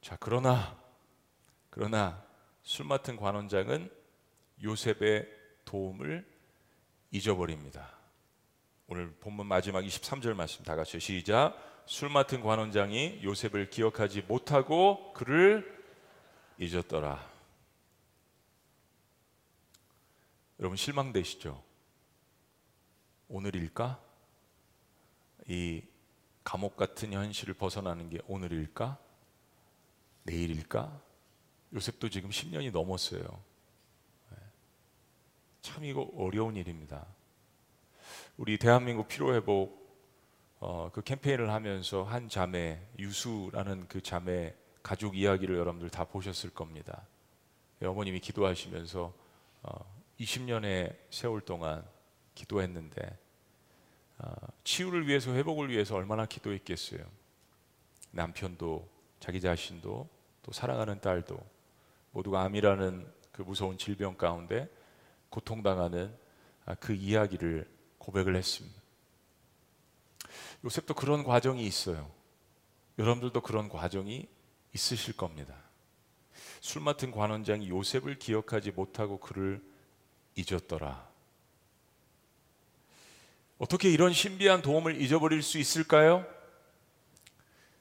자, 0.00 0.16
그러나 0.20 0.78
그러나 1.68 2.22
술 2.62 2.86
맡은 2.86 3.16
관원장은 3.16 3.90
요셉의 4.62 5.28
도움을 5.64 6.24
잊어버립니다. 7.10 7.90
오늘 8.86 9.12
본문 9.18 9.46
마지막 9.46 9.80
23절 9.80 10.34
말씀 10.34 10.64
다 10.64 10.76
같이 10.76 11.00
시작. 11.00 11.56
술 11.86 12.08
맡은 12.08 12.40
관원장이 12.40 13.22
요셉을 13.24 13.70
기억하지 13.70 14.22
못하고 14.22 15.12
그를 15.12 15.84
잊었더라. 16.56 17.29
여러분 20.60 20.76
실망되시죠? 20.76 21.62
오늘일까? 23.28 23.98
이 25.48 25.82
감옥 26.44 26.76
같은 26.76 27.14
현실을 27.14 27.54
벗어나는 27.54 28.10
게 28.10 28.20
오늘일까? 28.26 28.98
내일일까? 30.24 31.00
요셉도 31.72 32.10
지금 32.10 32.28
10년이 32.28 32.72
넘었어요. 32.72 33.22
네. 33.22 34.36
참 35.62 35.82
이거 35.82 36.10
어려운 36.14 36.56
일입니다. 36.56 37.06
우리 38.36 38.58
대한민국 38.58 39.08
피로회복 39.08 39.80
어, 40.58 40.90
그 40.92 41.00
캠페인을 41.02 41.50
하면서 41.50 42.02
한 42.02 42.28
자매 42.28 42.86
유수라는 42.98 43.88
그 43.88 44.02
자매 44.02 44.54
가족 44.82 45.16
이야기를 45.16 45.56
여러분들 45.56 45.88
다 45.88 46.04
보셨을 46.04 46.50
겁니다. 46.50 47.06
어머님이 47.82 48.20
기도하시면서 48.20 49.14
어, 49.62 49.99
20년의 50.20 50.94
세월 51.10 51.40
동안 51.40 51.84
기도했는데 52.34 53.18
어, 54.18 54.32
치유를 54.64 55.08
위해서 55.08 55.32
회복을 55.32 55.70
위해서 55.70 55.96
얼마나 55.96 56.26
기도했겠어요. 56.26 57.00
남편도 58.10 58.88
자기 59.18 59.40
자신도 59.40 60.08
또 60.42 60.52
사랑하는 60.52 61.00
딸도 61.00 61.38
모두가 62.12 62.42
암이라는 62.42 63.10
그 63.32 63.42
무서운 63.42 63.78
질병 63.78 64.16
가운데 64.16 64.68
고통당하는 65.30 66.14
아, 66.66 66.74
그 66.74 66.92
이야기를 66.92 67.66
고백을 67.98 68.36
했습니다. 68.36 68.78
요셉도 70.64 70.94
그런 70.94 71.24
과정이 71.24 71.66
있어요. 71.66 72.10
여러분들도 72.98 73.40
그런 73.40 73.70
과정이 73.70 74.28
있으실 74.74 75.16
겁니다. 75.16 75.54
술 76.60 76.82
맡은 76.82 77.10
관원장이 77.10 77.70
요셉을 77.70 78.18
기억하지 78.18 78.72
못하고 78.72 79.18
그를 79.18 79.69
잊었더라. 80.34 81.08
어떻게 83.58 83.90
이런 83.90 84.12
신비한 84.12 84.62
도움을 84.62 85.00
잊어버릴 85.00 85.42
수 85.42 85.58
있을까요? 85.58 86.26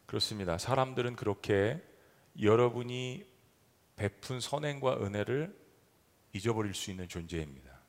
그렇습니다. 0.06 0.58
사람들은 0.58 1.16
그렇게 1.16 1.82
여러분이 2.42 3.26
베푼 3.96 4.40
선행과 4.40 4.98
은혜를 5.04 5.58
잊어버릴 6.34 6.74
수 6.74 6.92
있는 6.92 7.08
존재입니다. 7.08 7.80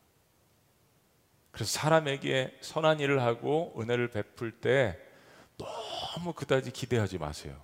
그래서 1.50 1.72
사람에게 1.72 2.58
선한 2.60 3.00
일을 3.00 3.22
하고 3.22 3.74
은혜를 3.80 4.10
베풀 4.10 4.52
때 4.60 4.98
너무 5.56 6.32
그다지 6.32 6.70
기대하지 6.70 7.18
마세요. 7.18 7.60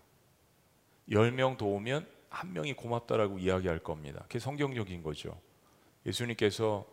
10명 1.09 1.57
도우면 1.57 2.07
한 2.29 2.53
명이 2.53 2.75
고맙다라고 2.75 3.39
이야기할 3.39 3.79
겁니다. 3.79 4.21
그게 4.23 4.39
성경적인 4.39 5.03
거죠. 5.03 5.41
예수님께서 6.07 6.87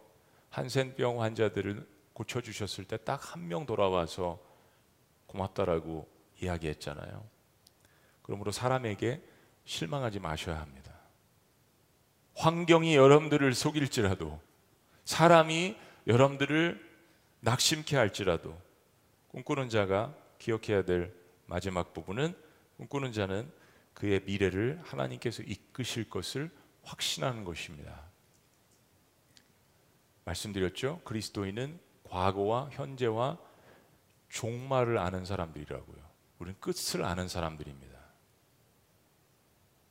한센병 0.49 1.21
환자들을 1.21 1.87
고쳐 2.13 2.41
주셨을 2.41 2.85
때 2.85 2.97
딱 2.97 3.19
한 3.35 3.47
명 3.47 3.65
돌아와서 3.65 4.39
고맙다라고 5.27 6.07
이야기했잖아요. 6.41 7.25
그러므로 8.21 8.51
사람에게 8.51 9.21
실망하지 9.65 10.19
마셔야 10.19 10.59
합니다. 10.59 10.93
환경이 12.35 12.95
여러분들을 12.95 13.53
속일지라도 13.53 14.39
사람이 15.05 15.77
여러분들을 16.07 16.91
낙심케 17.41 17.95
할지라도 17.95 18.59
꿈꾸는 19.29 19.69
자가 19.69 20.15
기억해야 20.39 20.83
될 20.83 21.13
마지막 21.45 21.93
부분은 21.93 22.35
꿈꾸는 22.77 23.11
자는 23.11 23.51
그의 23.93 24.21
미래를 24.25 24.81
하나님께서 24.83 25.43
이끄실 25.43 26.09
것을 26.09 26.49
확신하는 26.83 27.43
것입니다. 27.43 28.12
말씀드렸죠? 30.25 31.01
그리스도인은 31.03 31.79
과거와 32.03 32.69
현재와 32.71 33.37
종말을 34.29 34.97
아는 34.97 35.25
사람들이라고요. 35.25 36.03
우리는 36.39 36.59
끝을 36.59 37.03
아는 37.03 37.27
사람들입니다. 37.27 37.93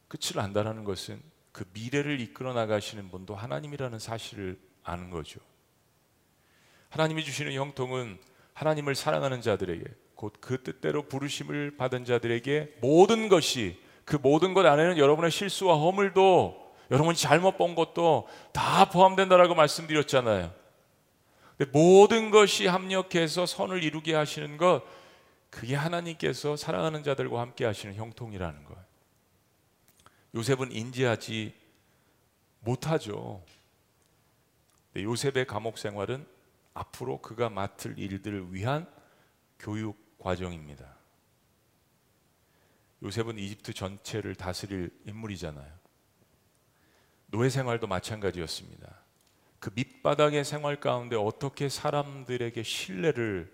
끝을 0.09 0.40
안다는 0.40 0.85
것은 0.85 1.23
그 1.53 1.64
미래를 1.73 2.21
이끌어 2.21 2.53
나가시는 2.53 3.11
분도 3.11 3.35
하나님이라는 3.35 3.99
사실을 3.99 4.61
아는 4.83 5.11
거죠. 5.11 5.40
하나님이 6.90 7.25
주시는 7.25 7.53
형통은 7.55 8.18
하나님을 8.55 8.95
사랑하는 8.95 9.40
자들에게 9.40 9.85
곧 10.14 10.40
그 10.40 10.62
뜻대로 10.62 11.03
부르심을 11.03 11.77
받은 11.77 12.05
자들에게 12.05 12.77
모든 12.81 13.29
것이 13.29 13.81
그 14.05 14.16
모든 14.16 14.55
것 14.55 14.64
안에는 14.66 14.99
여러분의 14.99 15.31
실수와 15.31 15.77
허물도 15.77 16.62
여러분이 16.93 17.17
잘못 17.17 17.57
본 17.57 17.75
것도 17.75 18.29
다 18.53 18.85
포함된다라고 18.91 19.55
말씀드렸잖아요. 19.55 20.55
모든 21.73 22.31
것이 22.31 22.67
합력해서 22.67 23.47
선을 23.47 23.83
이루게 23.83 24.15
하시는 24.15 24.59
것, 24.59 24.83
그게 25.49 25.75
하나님께서 25.75 26.55
사랑하는 26.55 27.03
자들과 27.03 27.41
함께 27.41 27.65
하시는 27.65 27.95
형통이라는 27.95 28.65
거예요. 28.65 28.85
요셉은 30.35 30.71
인지하지 30.71 31.55
못하죠. 32.61 33.43
요셉의 34.95 35.47
감옥 35.47 35.79
생활은 35.79 36.27
앞으로 36.75 37.23
그가 37.23 37.49
맡을 37.49 37.99
일들을 37.99 38.53
위한 38.53 38.87
교육 39.59 40.19
과정입니다. 40.19 40.95
요셉은 43.03 43.39
이집트 43.39 43.73
전체를 43.73 44.35
다스릴 44.35 44.91
인물이잖아요. 45.07 45.82
노예 47.33 47.49
생활도 47.49 47.87
마찬가지였습니다. 47.87 48.95
그 49.59 49.71
밑바닥의 49.75 50.45
생활 50.45 50.79
가운데 50.81 51.16
어떻게 51.16 51.71
사람들에게 51.71 52.62
신뢰를 52.62 53.51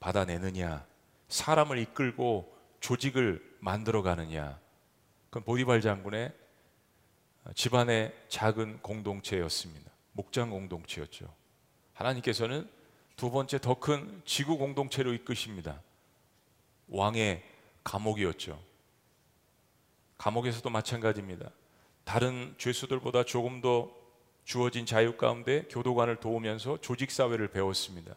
받아내느냐, 0.00 0.86
사람을 1.28 1.78
이끌고 1.78 2.54
조직을 2.80 3.56
만들어 3.60 4.02
가느냐. 4.02 4.60
그건 5.30 5.44
보디발 5.44 5.80
장군의 5.80 6.32
집안의 7.54 8.14
작은 8.28 8.82
공동체였습니다. 8.82 9.90
목장 10.12 10.50
공동체였죠. 10.50 11.34
하나님께서는 11.94 12.68
두 13.16 13.30
번째 13.30 13.58
더 13.58 13.74
큰 13.74 14.20
지구 14.26 14.58
공동체로 14.58 15.14
이끄십니다. 15.14 15.80
왕의 16.88 17.42
감옥이었죠. 17.82 18.62
감옥에서도 20.18 20.68
마찬가지입니다. 20.68 21.50
다른 22.04 22.54
죄수들보다 22.58 23.24
조금 23.24 23.60
더 23.60 23.90
주어진 24.44 24.86
자유 24.86 25.16
가운데 25.16 25.66
교도관을 25.70 26.16
도우면서 26.16 26.78
조직 26.80 27.10
사회를 27.10 27.48
배웠습니다. 27.48 28.14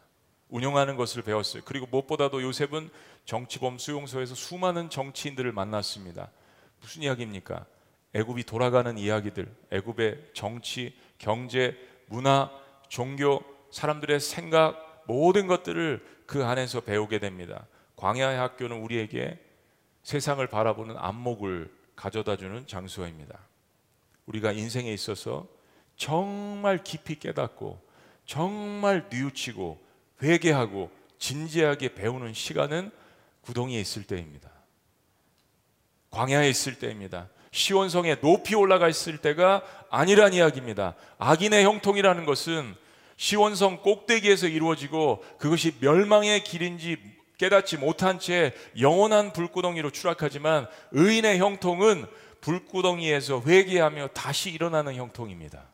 운영하는 0.50 0.96
것을 0.96 1.22
배웠어요. 1.22 1.64
그리고 1.66 1.86
무엇보다도 1.88 2.42
요셉은 2.42 2.90
정치범 3.26 3.78
수용소에서 3.78 4.36
수많은 4.36 4.90
정치인들을 4.90 5.52
만났습니다. 5.52 6.32
무슨 6.80 7.04
이야기입니까? 7.04 7.66
애굽이 8.14 8.44
돌아가는 8.46 8.98
이야기들, 8.98 9.54
애굽의 9.72 10.32
정치, 10.34 10.96
경제, 11.18 11.76
문화, 12.08 12.50
종교, 12.88 13.44
사람들의 13.72 14.20
생각 14.20 15.04
모든 15.08 15.48
것들을 15.48 16.24
그 16.26 16.46
안에서 16.46 16.82
배우게 16.82 17.20
됩니다. 17.20 17.68
광야의 17.98 18.38
학교는 18.38 18.78
우리에게 18.78 19.40
세상을 20.04 20.46
바라보는 20.48 20.96
안목을 20.98 21.72
가져다 21.96 22.38
주는 22.38 22.66
장소입니다. 22.68 23.40
우리가 24.26 24.52
인생에 24.52 24.92
있어서 24.94 25.48
정말 25.98 26.84
깊이 26.84 27.20
깨닫고 27.20 27.82
정말 28.26 29.08
뉘우치고 29.10 29.82
회개하고 30.24 30.92
진지하게 31.20 31.94
배우는 31.94 32.34
시간은 32.34 32.92
구덩이에 33.42 33.80
있을 33.80 34.04
때입니다. 34.04 34.50
광야에 36.10 36.50
있을 36.50 36.80
때입니다. 36.80 37.30
시원성에 37.52 38.16
높이 38.20 38.56
올라가 38.56 38.90
있을 38.90 39.18
때가 39.18 39.62
아니란 39.90 40.34
이야기입니다. 40.34 40.96
악인의 41.18 41.64
형통이라는 41.64 42.26
것은 42.26 42.76
시원성 43.18 43.82
꼭대기에서 43.82 44.48
이루어지고 44.48 45.24
그것이 45.38 45.76
멸망의 45.80 46.44
길인지 46.44 46.98
깨닫지 47.38 47.78
못한 47.78 48.20
채 48.20 48.54
영원한 48.80 49.34
불구덩이로 49.34 49.92
추락하지만 49.92 50.68
의인의 50.92 51.40
형통은 51.40 52.06
불구덩이에서 52.46 53.42
회개하며 53.42 54.10
다시 54.10 54.52
일어나는 54.52 54.94
형통입니다. 54.94 55.68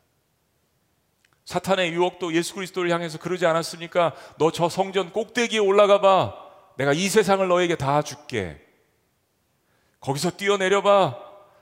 사탄의 1.43 1.91
유혹도 1.91 2.33
예수 2.33 2.55
그리스도를 2.55 2.89
향해서 2.91 3.17
그러지 3.17 3.45
않았습니까? 3.45 4.15
너 4.37 4.51
저 4.51 4.69
성전 4.69 5.11
꼭대기에 5.11 5.59
올라가 5.59 5.99
봐. 5.99 6.33
내가 6.77 6.93
이 6.93 7.09
세상을 7.09 7.45
너에게 7.45 7.75
다 7.75 8.01
줄게. 8.01 8.65
거기서 9.99 10.31
뛰어내려 10.37 10.81
봐. 10.81 11.17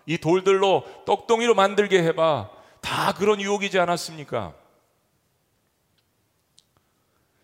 이 0.05 0.19
돌들로 0.19 0.85
떡덩이로 1.05 1.55
만들게 1.55 2.03
해 2.03 2.13
봐. 2.13 2.51
다 2.79 3.13
그런 3.13 3.41
유혹이지 3.41 3.79
않았습니까? 3.79 4.53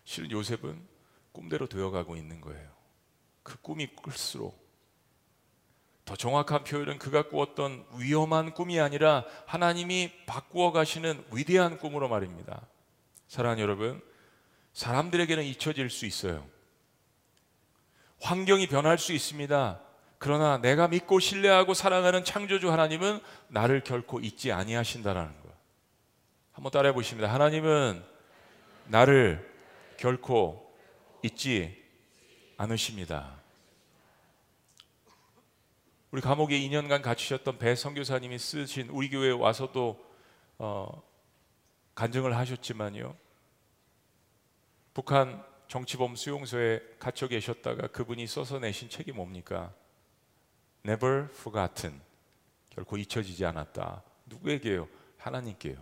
실은 0.04 0.30
요셉은 0.30 0.86
꿈대로 1.32 1.66
되어가고 1.66 2.14
있는 2.14 2.40
거예요. 2.40 2.70
그 3.42 3.60
꿈이 3.60 3.88
클수록 3.88 4.65
더 6.06 6.14
정확한 6.14 6.62
표현은 6.62 6.98
그가 6.98 7.28
꾸었던 7.28 7.84
위험한 7.98 8.54
꿈이 8.54 8.80
아니라 8.80 9.24
하나님이 9.44 10.12
바꾸어 10.24 10.70
가시는 10.70 11.22
위대한 11.32 11.78
꿈으로 11.78 12.08
말입니다. 12.08 12.62
사랑하는 13.26 13.60
여러분, 13.60 14.00
사람들에게는 14.72 15.42
잊혀질 15.42 15.90
수 15.90 16.06
있어요. 16.06 16.46
환경이 18.20 18.68
변할 18.68 18.98
수 18.98 19.12
있습니다. 19.12 19.80
그러나 20.18 20.58
내가 20.58 20.86
믿고 20.86 21.18
신뢰하고 21.18 21.74
사랑하는 21.74 22.24
창조주 22.24 22.70
하나님은 22.70 23.20
나를 23.48 23.82
결코 23.82 24.20
잊지 24.20 24.52
아니하신다라는 24.52 25.42
거. 25.42 25.48
한번 26.52 26.70
따라해 26.70 26.94
보십니다. 26.94 27.34
하나님은 27.34 28.02
나를 28.86 29.52
결코 29.96 30.72
잊지 31.22 31.84
않으십니다. 32.58 33.45
우리 36.16 36.22
감옥에 36.22 36.58
2년간 36.58 37.02
갇히셨던 37.02 37.58
배 37.58 37.74
선교사님이 37.74 38.38
쓰신 38.38 38.88
우리 38.88 39.10
교회에 39.10 39.32
와서도 39.32 40.02
어, 40.56 41.02
간증을 41.94 42.34
하셨지만요. 42.34 43.14
북한 44.94 45.44
정치범 45.68 46.16
수용소에 46.16 46.80
갇혀 46.98 47.28
계셨다가 47.28 47.88
그분이 47.88 48.26
써서 48.28 48.58
내신 48.58 48.88
책이 48.88 49.12
뭡니까? 49.12 49.74
Never 50.86 51.26
forgotten. 51.32 52.00
결코 52.70 52.96
잊혀지지 52.96 53.44
않았다. 53.44 54.02
누구에게요? 54.24 54.88
하나님께요. 55.18 55.76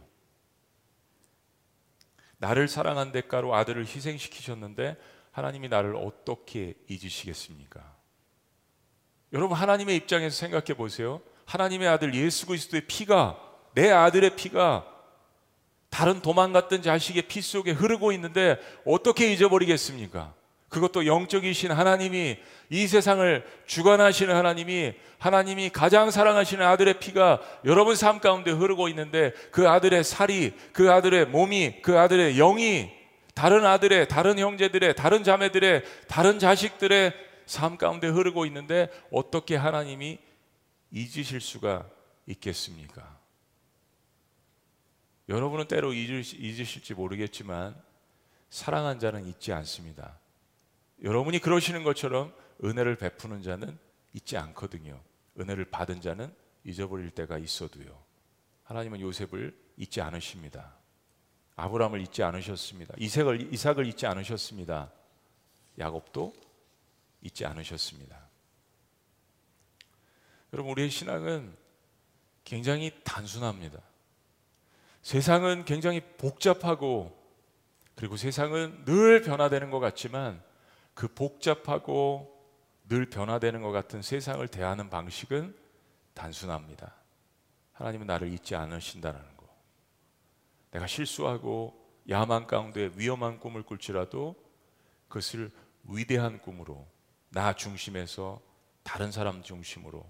나를 2.38 2.66
사랑한 2.66 3.12
대가로 3.12 3.54
아들을 3.54 3.86
희생시키셨는데 3.86 4.96
하나님이 5.30 5.68
나를 5.68 5.94
어떻게 5.94 6.74
잊으시겠습니까? 6.88 7.93
여러분 9.34 9.56
하나님의 9.58 9.96
입장에서 9.96 10.36
생각해 10.36 10.74
보세요. 10.74 11.20
하나님의 11.46 11.88
아들 11.88 12.14
예수 12.14 12.46
그리스도의 12.46 12.82
피가 12.86 13.36
내 13.74 13.90
아들의 13.90 14.36
피가 14.36 14.86
다른 15.90 16.22
도망갔던 16.22 16.82
자식의 16.82 17.22
피 17.22 17.40
속에 17.40 17.72
흐르고 17.72 18.12
있는데 18.12 18.58
어떻게 18.86 19.32
잊어버리겠습니까? 19.32 20.32
그것도 20.68 21.06
영적이신 21.06 21.72
하나님이 21.72 22.36
이 22.70 22.86
세상을 22.86 23.44
주관하시는 23.66 24.34
하나님이 24.34 24.94
하나님이 25.18 25.70
가장 25.70 26.10
사랑하시는 26.12 26.64
아들의 26.64 27.00
피가 27.00 27.40
여러분 27.64 27.96
삶 27.96 28.20
가운데 28.20 28.52
흐르고 28.52 28.88
있는데 28.88 29.32
그 29.50 29.68
아들의 29.68 30.04
살이 30.04 30.52
그 30.72 30.92
아들의 30.92 31.26
몸이 31.26 31.82
그 31.82 31.98
아들의 31.98 32.36
영이 32.36 32.90
다른 33.34 33.66
아들의 33.66 34.06
다른 34.06 34.38
형제들의 34.38 34.94
다른 34.94 35.24
자매들의 35.24 35.82
다른 36.06 36.38
자식들의 36.38 37.12
삶 37.46 37.76
가운데 37.76 38.09
흐르고 38.09 38.46
있는데 38.46 38.88
어떻게 39.11 39.57
하나님이 39.57 40.18
잊으실 40.90 41.40
수가 41.40 41.88
있겠습니까? 42.26 43.18
여러분은 45.28 45.68
때로 45.68 45.92
잊으실지 45.92 46.94
모르겠지만 46.94 47.74
사랑한 48.50 48.98
자는 48.98 49.26
잊지 49.26 49.52
않습니다. 49.52 50.18
여러분이 51.02 51.40
그러시는 51.40 51.83
것처럼 51.83 52.33
은혜를 52.62 52.96
베푸는 52.96 53.42
자는 53.42 53.78
잊지 54.12 54.37
않거든요. 54.37 55.00
은혜를 55.38 55.66
받은 55.66 56.00
자는 56.00 56.33
잊어버릴 56.64 57.11
때가 57.11 57.38
있어도요. 57.38 58.00
하나님은 58.64 59.00
요셉을 59.00 59.57
잊지 59.76 60.00
않으십니다. 60.00 60.76
아브라함을 61.57 62.00
잊지 62.00 62.22
않으셨습니다. 62.22 62.94
이삭을 62.98 63.52
이삭을 63.52 63.87
잊지 63.87 64.07
않으셨습니다. 64.07 64.92
야곱도 65.78 66.33
잊지 67.24 67.44
않으셨습니다. 67.44 68.28
여러분, 70.52 70.70
우리의 70.72 70.90
신앙은 70.90 71.56
굉장히 72.44 72.92
단순합니다. 73.02 73.80
세상은 75.02 75.64
굉장히 75.64 76.00
복잡하고 76.16 77.24
그리고 77.96 78.16
세상은 78.16 78.84
늘 78.84 79.22
변화되는 79.22 79.70
것 79.70 79.80
같지만 79.80 80.42
그 80.94 81.08
복잡하고 81.08 82.30
늘 82.88 83.08
변화되는 83.08 83.62
것 83.62 83.72
같은 83.72 84.02
세상을 84.02 84.46
대하는 84.48 84.90
방식은 84.90 85.56
단순합니다. 86.12 86.94
하나님은 87.72 88.06
나를 88.06 88.32
잊지 88.32 88.54
않으신다는 88.54 89.20
거. 89.37 89.48
내가 90.70 90.87
실수하고 90.87 91.80
야망 92.08 92.46
가운데 92.46 92.90
위험한 92.96 93.40
꿈을 93.40 93.62
꿀지라도 93.62 94.37
그것을 95.08 95.50
위대한 95.84 96.40
꿈으로 96.40 96.87
나 97.34 97.52
중심에서 97.52 98.40
다른 98.84 99.10
사람 99.10 99.42
중심으로 99.42 100.06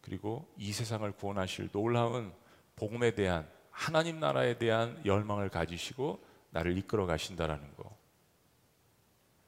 그리고 0.00 0.48
이 0.56 0.72
세상을 0.72 1.10
구원하실 1.12 1.70
놀라운 1.72 2.32
복음에 2.76 3.14
대한 3.14 3.48
하나님 3.70 4.20
나라에 4.20 4.58
대한 4.58 5.00
열망을 5.04 5.48
가지시고 5.48 6.22
나를 6.50 6.78
이끌어 6.78 7.06
가신다라는 7.06 7.74
거. 7.76 7.96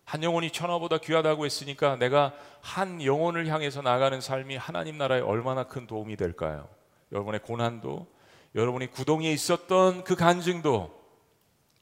한 0.04 0.22
영혼이 0.22 0.50
천하보다 0.50 0.98
귀하다고 0.98 1.44
했으니까 1.44 1.96
내가 1.96 2.34
한 2.60 3.02
영혼을 3.02 3.46
향해서 3.46 3.80
나가는 3.80 4.20
삶이 4.20 4.56
하나님 4.56 4.98
나라에 4.98 5.20
얼마나 5.20 5.64
큰 5.64 5.86
도움이 5.86 6.16
될까요? 6.16 6.68
여러분의 7.12 7.40
고난도, 7.42 8.06
여러분이 8.54 8.88
구덩이에 8.88 9.32
있었던 9.32 10.04
그 10.04 10.14
간증도, 10.16 11.04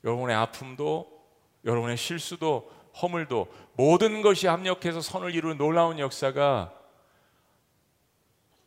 여러분의 0.05 0.37
아픔도, 0.37 1.11
여러분의 1.65 1.97
실수도 1.97 2.71
허물도 3.01 3.53
모든 3.75 4.23
것이 4.23 4.47
합력해서 4.47 5.01
선을 5.01 5.35
이루는 5.35 5.57
놀라운 5.57 5.99
역사가 5.99 6.73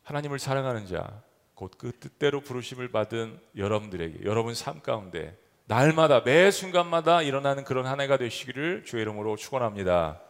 하나님을 0.04 0.40
사랑하는 0.40 0.88
자, 0.88 1.22
곧 1.56 1.78
그 1.78 1.92
뜻대로 2.00 2.42
부르심을 2.42 2.92
받은 2.92 3.40
여러분들에게 3.56 4.26
여러분 4.26 4.54
삶 4.54 4.82
가운데 4.82 5.38
날마다 5.66 6.22
매 6.22 6.52
순간마다 6.52 7.22
일어나는 7.22 7.64
그런 7.64 7.88
한 7.88 8.00
해가 8.02 8.18
되시기를 8.18 8.86
주의 8.86 9.02
이름으로 9.02 9.36
축원합니다. 9.36 10.22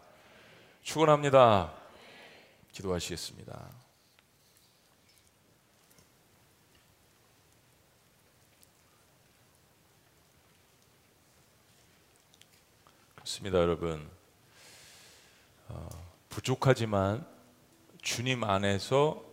축원합니다. 0.82 1.74
기도하시겠습니다. 2.72 3.85
좋습니다, 13.26 13.58
여러분. 13.58 14.08
어, 15.68 15.90
부족하지만 16.30 17.26
주님 18.04 18.44
안에서 18.44 19.24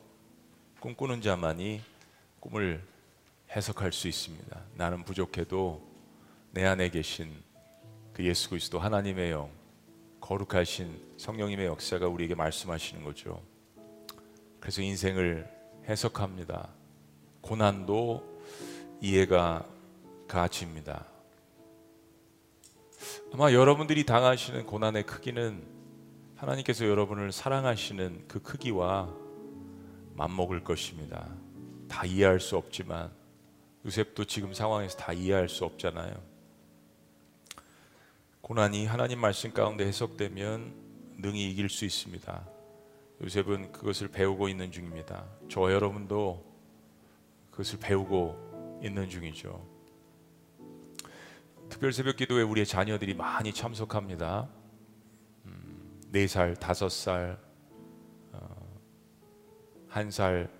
꿈꾸는 0.80 1.20
자만이 1.20 1.82
꿈을 2.40 2.82
해석할 3.54 3.92
수 3.92 4.08
있습니다. 4.08 4.62
나는 4.76 5.04
부족해도 5.04 5.86
내 6.52 6.64
안에 6.64 6.88
계신 6.88 7.36
그 8.14 8.24
예수 8.24 8.48
그리스도 8.48 8.78
하나님의 8.78 9.30
영, 9.32 9.50
거룩하신 10.22 11.16
성령님의 11.18 11.66
역사가 11.66 12.08
우리에게 12.08 12.34
말씀하시는 12.34 13.04
거죠. 13.04 13.42
그래서 14.58 14.80
인생을 14.80 15.46
해석합니다. 15.86 16.70
고난도 17.42 18.40
이해가 19.02 19.66
가집니다. 20.26 21.11
아마 23.32 23.52
여러분들이 23.52 24.04
당하시는 24.04 24.66
고난의 24.66 25.04
크기는 25.04 25.62
하나님께서 26.36 26.86
여러분을 26.86 27.32
사랑하시는 27.32 28.24
그 28.28 28.40
크기와 28.42 29.12
맞먹을 30.14 30.64
것입니다. 30.64 31.28
다 31.88 32.04
이해할 32.04 32.40
수 32.40 32.56
없지만 32.56 33.10
요셉도 33.84 34.24
지금 34.24 34.54
상황에서 34.54 34.96
다 34.96 35.12
이해할 35.12 35.48
수 35.48 35.64
없잖아요. 35.64 36.14
고난이 38.40 38.86
하나님 38.86 39.20
말씀 39.20 39.52
가운데 39.52 39.86
해석되면 39.86 40.74
능히 41.18 41.50
이길 41.50 41.68
수 41.68 41.84
있습니다. 41.84 42.48
요셉은 43.22 43.72
그것을 43.72 44.08
배우고 44.08 44.48
있는 44.48 44.72
중입니다. 44.72 45.24
저 45.48 45.72
여러분도 45.72 46.44
그것을 47.52 47.78
배우고 47.78 48.80
있는 48.82 49.08
중이죠. 49.08 49.71
특별 51.72 51.90
새벽 51.90 52.16
기도에 52.16 52.42
우리의 52.42 52.66
자녀들이 52.66 53.14
많이 53.14 53.50
참석합니다. 53.50 54.46
음, 55.46 56.00
4살, 56.12 56.56
5살, 56.56 57.38
어, 58.32 58.80
1살 59.88 60.50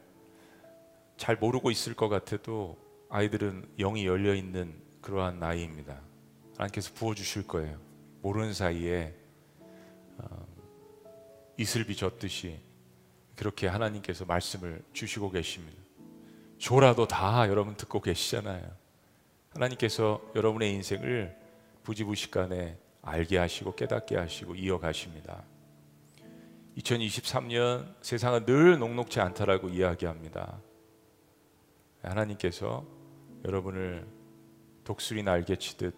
잘 1.19 1.37
모르고 1.37 1.71
있을 1.71 1.93
것 1.93 2.09
같아도 2.09 2.79
아이들은 3.11 3.73
영이 3.79 4.07
열려 4.07 4.35
있는 4.35 4.75
그러한 5.03 5.39
나이입니다. 5.39 6.01
하나님께서 6.57 6.95
부어 6.95 7.15
주실 7.15 7.47
거예요. 7.47 7.79
모르는 8.23 8.55
사이에 8.55 9.15
어, 10.17 10.47
이슬비 11.59 11.95
젖듯이 11.95 12.59
그렇게 13.37 13.67
하나님께서 13.67 14.25
말씀을 14.25 14.83
주시고 14.95 15.31
계십니다. 15.31 15.79
조라도 16.57 17.07
다 17.07 17.47
여러분 17.51 17.77
듣고 17.77 18.01
계시잖아요. 18.01 18.82
하나님께서 19.55 20.21
여러분의 20.35 20.73
인생을 20.75 21.37
부지부식간에 21.83 22.79
알게 23.03 23.39
하시고 23.39 23.75
깨닫게 23.75 24.17
하시고 24.17 24.55
이어가십니다. 24.55 25.45
2023년 26.79 27.95
세상은 28.01 28.47
늘 28.47 28.79
녹록지 28.79 29.21
않다라고 29.21 29.69
이야기합니다. 29.69 30.59
하나님께서 32.03 32.87
여러분을 33.45 34.07
독수리 34.85 35.23
날개치듯 35.23 35.95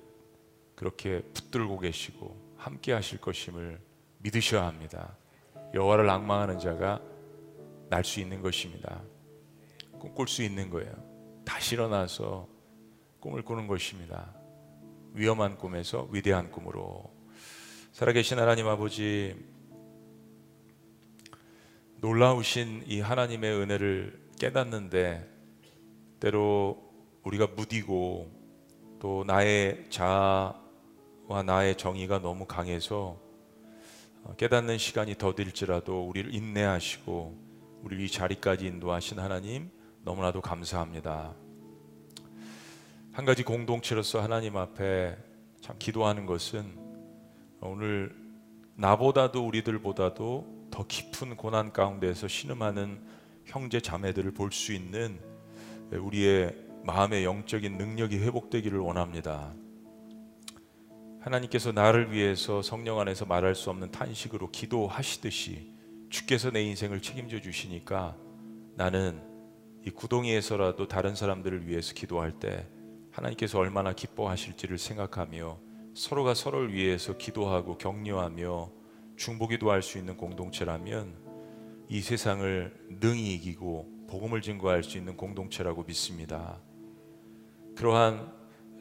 그렇게 0.75 1.21
붙들고 1.35 1.79
계시고 1.79 2.55
함께 2.57 2.93
하실 2.93 3.21
것임을 3.21 3.81
믿으셔야 4.19 4.67
합니다. 4.67 5.17
여호와를 5.75 6.09
악망하는 6.09 6.59
자가 6.59 7.01
날 7.89 8.03
수 8.03 8.21
있는 8.21 8.43
것입니다. 8.43 9.03
꿈꿀 10.01 10.27
수 10.27 10.43
있는 10.43 10.71
거예요. 10.71 10.93
다시 11.45 11.75
일어나서 11.75 12.49
꿈을 13.25 13.41
꾸는 13.41 13.67
것입니다. 13.67 14.35
위험한 15.15 15.57
꿈에서 15.57 16.07
위대한 16.11 16.51
꿈으로 16.51 17.11
살아계신 17.93 18.39
하나님 18.39 18.69
아버지 18.69 19.35
놀라우신 22.03 22.85
이 22.87 23.01
하나님의 23.01 23.51
은혜를 23.51 24.29
깨닫는데 24.39 25.27
때로 26.21 26.77
우리가 27.23 27.47
무디고 27.57 28.31
또 29.01 29.25
나의 29.27 29.87
자아와 29.89 31.43
나의 31.47 31.79
정의가 31.79 32.19
너무 32.19 32.45
강해서 32.45 33.19
깨닫는 34.37 34.77
시간이 34.77 35.17
더딜지라도 35.17 36.07
우리를 36.09 36.35
인내하시고 36.35 37.81
우리를 37.85 38.05
이 38.05 38.11
자리까지 38.11 38.67
인도하신 38.67 39.19
하나님 39.19 39.71
너무나도 40.03 40.43
감사합니다. 40.43 41.44
한 43.15 43.25
가지 43.25 43.45
공동체로서 43.45 44.21
하나님 44.21 44.57
앞에 44.57 45.17
참 45.61 45.77
기도하는 45.79 46.27
것은 46.27 46.65
오늘 47.61 48.13
나보다도 48.75 49.47
우리들보다도 49.47 50.69
더 50.73 50.87
깊은 50.89 51.37
고난 51.37 51.73
가운데서 51.73 52.27
신음하는 52.27 53.01
형제 53.45 53.79
자매들을 53.79 54.33
볼 54.33 54.51
수 54.51 54.73
있는 54.73 55.21
우리의 55.93 56.57
마음의 56.83 57.25
영적인 57.25 57.79
능력이 57.79 58.19
회복되기를 58.19 58.81
원합니다. 58.81 59.55
하나님께서 61.21 61.71
나를 61.71 62.11
위해서 62.11 62.63
성령 62.63 62.99
안에서 62.99 63.27
말할 63.27 63.55
수 63.55 63.71
없는 63.71 63.93
탄식으로 63.93 64.51
기도하시듯이 64.51 65.73
주께서 66.11 66.51
내 66.51 66.65
인생을 66.65 67.01
책임져 67.01 67.41
주시니까 67.41 68.17
나는 68.75 69.23
이 69.87 69.91
구덩이에서라도 69.91 70.89
다른 70.89 71.15
사람들을 71.15 71.69
위해서 71.69 71.95
기도할 71.95 72.33
때 72.41 72.67
하나님께서 73.15 73.61
얼마나 73.61 73.93
기뻐하실지를 73.93 74.77
생각하며 74.77 75.59
서로가 75.95 76.35
서로를 76.35 76.73
위해서 76.75 77.17
기도하고 77.17 77.79
격려하며 77.79 78.71
중보기도 79.17 79.71
할 79.71 79.83
수 79.83 79.99
있는 79.99 80.17
공동체라면 80.17 81.15
이 81.89 82.01
세상을 82.01 82.89
능히 83.01 83.35
이기고 83.35 84.07
복음을 84.09 84.43
증거할 84.43 84.83
수 84.83 84.99
있는 84.99 85.17
공동체라고 85.17 85.85
믿습니다. 85.85 86.59
그러한 87.77 88.33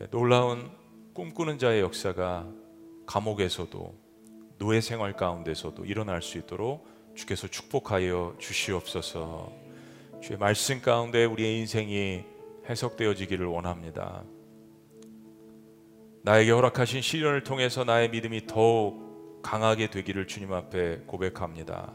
놀라운 0.09 0.71
꿈꾸는 1.13 1.59
자의 1.59 1.81
역사가 1.81 2.49
감옥에서도 3.05 3.93
노예 4.57 4.81
생활 4.81 5.15
가운데서도 5.15 5.85
일어날 5.85 6.23
수 6.23 6.39
있도록 6.39 6.87
주께서 7.13 7.47
축복하여 7.47 8.35
주시옵소서. 8.39 9.51
주의 10.21 10.39
말씀 10.39 10.81
가운데 10.81 11.25
우리의 11.25 11.59
인생이 11.59 12.32
해석되어지기를 12.69 13.45
원합니다. 13.45 14.23
나에게 16.23 16.51
허락하신 16.51 17.01
시련을 17.01 17.43
통해서 17.43 17.83
나의 17.83 18.09
믿음이 18.09 18.47
더욱 18.47 19.41
강하게 19.41 19.89
되기를 19.89 20.27
주님 20.27 20.53
앞에 20.53 21.01
고백합니다. 21.05 21.91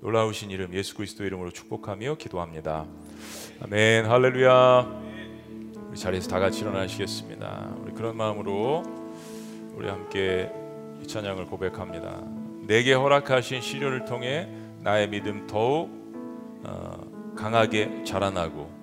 놀라우신 0.00 0.50
이름 0.50 0.72
예수 0.72 0.94
그리스도 0.94 1.24
이름으로 1.24 1.50
축복하며 1.50 2.14
기도합니다. 2.16 2.86
아멘. 3.62 4.06
할렐루야. 4.06 5.02
우리 5.90 5.98
자리에서 5.98 6.30
다 6.30 6.38
같이 6.38 6.60
일어나시겠습니다. 6.60 7.74
우리 7.82 7.92
그런 7.92 8.16
마음으로 8.16 8.82
우리 9.74 9.88
함께 9.88 10.50
이 11.02 11.06
찬양을 11.06 11.44
고백합니다. 11.46 12.22
내게 12.66 12.94
허락하신 12.94 13.60
시련을 13.60 14.06
통해 14.06 14.48
나의 14.78 15.10
믿음 15.10 15.46
더욱 15.46 15.90
어, 16.64 17.34
강하게 17.36 18.04
자라나고 18.04 18.79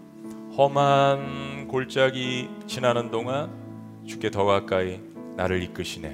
험한 0.58 1.68
골짜기 1.68 2.49
지나는 2.66 3.12
동안 3.12 3.51
주께 4.08 4.32
더 4.32 4.43
가까이 4.43 4.99
나를 5.36 5.62
이끄시네. 5.62 6.12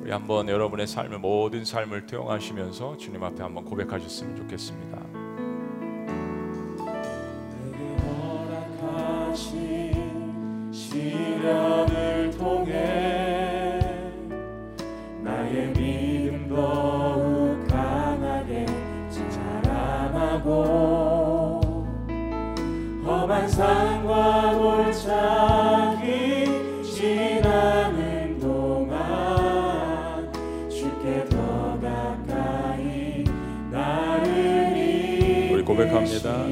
우리 0.00 0.12
한번 0.12 0.48
여러분의 0.48 0.86
삶을 0.86 1.18
모든 1.18 1.64
삶을 1.64 2.06
투영하시면서 2.06 2.96
주님 2.96 3.24
앞에 3.24 3.42
한번 3.42 3.64
고백하셨으면 3.64 4.36
좋겠습니다. 4.36 5.01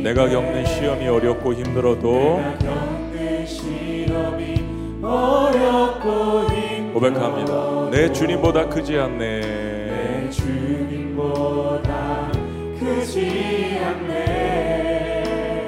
내가 0.03 0.29
겪는 0.29 0.65
시험이 0.65 1.09
어렵고 1.09 1.55
힘들어도 1.55 2.41
고백합니다. 6.93 7.91
내 7.91 8.13
주님보다 8.13 8.69
크지 8.69 8.99
않네. 8.99 9.41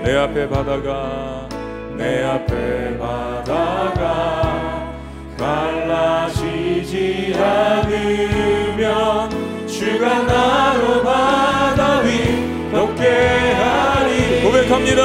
내 0.05 0.17
앞에 0.17 0.49
바다가 0.49 1.49
내 1.97 2.25
앞에 2.25 2.99
바다가 2.99 4.93
갈라지 5.39 6.85
쉬지 6.85 7.35
않으면 7.39 9.31
주가 9.67 10.23
나로 10.23 11.03
바다 11.03 12.01
위 12.01 12.71
걷게 12.71 13.05
하리 13.53 14.22
고백합니다. 14.63 15.03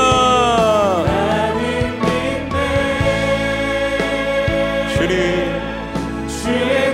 나는 1.04 2.00
믿네 2.00 2.58
주님 4.96 5.18
주의 6.28 6.92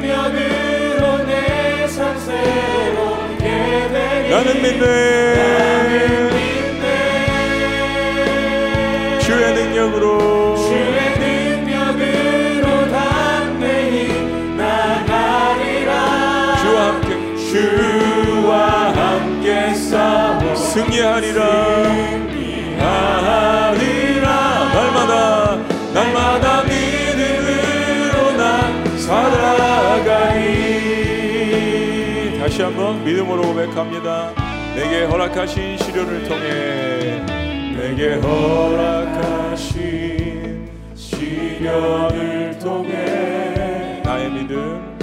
능력으로 0.00 1.02
내 1.26 1.30
삶 1.96 1.98
새롭게 2.20 3.44
되리 3.92 4.28
나는 4.30 4.48
믿네. 4.62 4.84
믿네 6.34 6.86
주의 9.20 9.44
능력으로 9.54 10.56
주의 10.56 10.98
능력으로 11.18 12.66
담대히 12.92 13.96
나가리라 14.56 15.90
주와 16.60 16.78
함께 16.86 17.10
주와 17.36 18.52
함께 18.94 19.48
싸워. 19.74 20.54
승리하리라 20.54 21.40
한번 32.76 33.02
믿음으로 33.06 33.40
고백합니다. 33.40 34.34
내게 34.74 35.04
허락하신 35.04 35.78
시련을 35.78 36.28
통해 36.28 37.24
내게 37.74 38.16
허락하신 38.16 39.70
시련을 40.94 42.58
통해 42.58 44.02
나의 44.04 44.30
믿음 44.30 44.98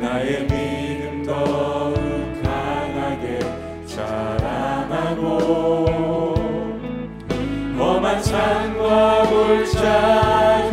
나의 0.00 0.44
믿음 0.44 1.22
더욱 1.26 1.94
강하게 2.42 3.40
자라나고 3.84 5.44
험한 7.78 8.22
산과 8.22 9.24
골짜 9.24 10.67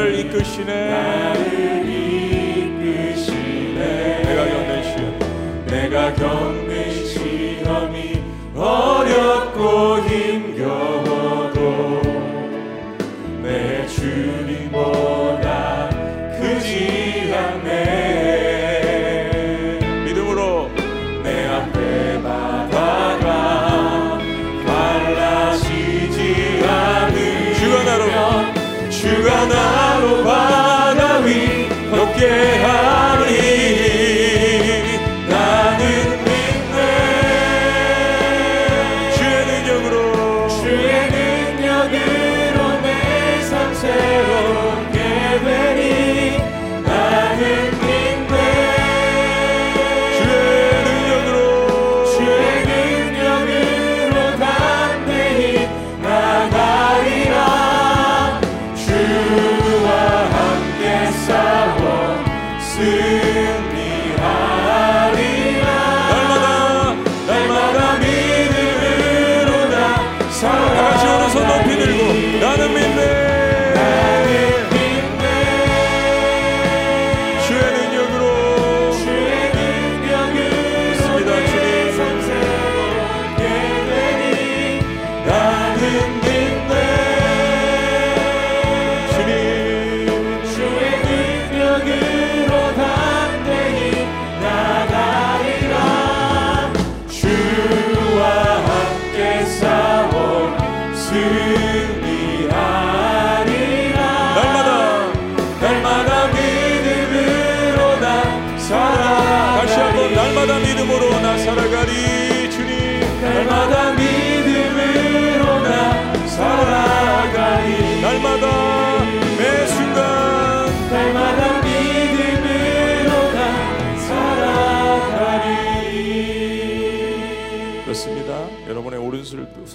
나를 0.00 0.18
이끄시네. 0.18 0.88
나를 0.88 1.88
이끄시네. 2.80 3.32
내가 4.22 4.82
시련 4.82 5.18
내가 5.66 6.14
겪 6.14 6.59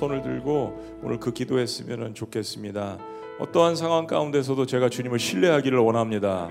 손을 0.06 0.22
들고 0.22 0.99
오늘 1.01 1.20
그 1.20 1.32
기도했으면 1.32 2.14
좋겠습니다. 2.14 2.99
어떠한 3.39 3.76
상황 3.76 4.06
가운데서도 4.06 4.66
제가 4.66 4.89
주님을 4.89 5.18
신뢰하기를 5.18 5.80
원합니다. 5.80 6.49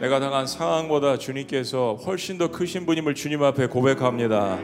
내가 0.00 0.20
당한 0.20 0.46
상황보다 0.46 1.18
주님께서 1.18 1.98
훨씬 2.06 2.36
더 2.38 2.50
크신 2.50 2.86
분임을 2.86 3.14
주님 3.14 3.42
앞에 3.42 3.66
고백합니다. 3.68 4.58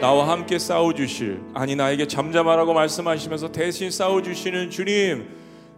나와 0.00 0.28
함께 0.28 0.58
싸워 0.58 0.94
주실 0.94 1.40
아니 1.54 1.76
나에게 1.76 2.06
잠잠하라고 2.06 2.72
말씀하시면서 2.72 3.52
대신 3.52 3.90
싸워 3.90 4.22
주시는 4.22 4.70
주님 4.70 5.28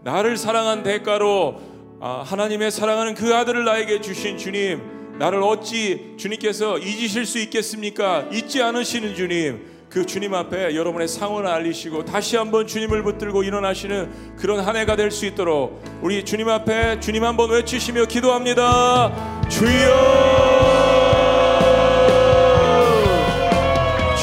나를 0.02 0.36
사랑한 0.36 0.82
대가로 0.82 1.60
아, 2.00 2.22
하나님의 2.24 2.70
사랑하는 2.70 3.14
그 3.14 3.34
아들을 3.34 3.64
나에게 3.64 4.00
주신 4.00 4.38
주님 4.38 5.18
나를 5.18 5.42
어찌 5.42 6.14
주님께서 6.16 6.78
잊으실 6.78 7.26
수 7.26 7.38
있겠습니까? 7.38 8.28
잊지 8.32 8.62
않으시는 8.62 9.14
주님 9.14 9.73
그 9.94 10.04
주님 10.04 10.34
앞에 10.34 10.74
여러분의 10.74 11.06
상원을 11.06 11.48
알리시고 11.48 12.04
다시 12.04 12.36
한번 12.36 12.66
주님을 12.66 13.04
붙들고 13.04 13.44
일어나시는 13.44 14.34
그런 14.36 14.58
한 14.58 14.74
해가 14.74 14.96
될 14.96 15.12
수 15.12 15.24
있도록 15.24 15.80
우리 16.02 16.24
주님 16.24 16.48
앞에 16.48 16.98
주님 16.98 17.22
한번 17.22 17.50
외치시며 17.50 18.06
기도합니다. 18.06 19.12
주여 19.48 19.70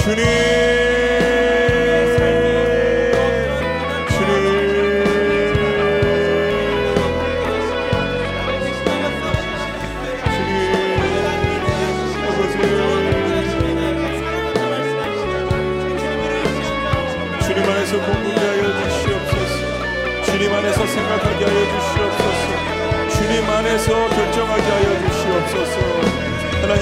주님 0.04 0.41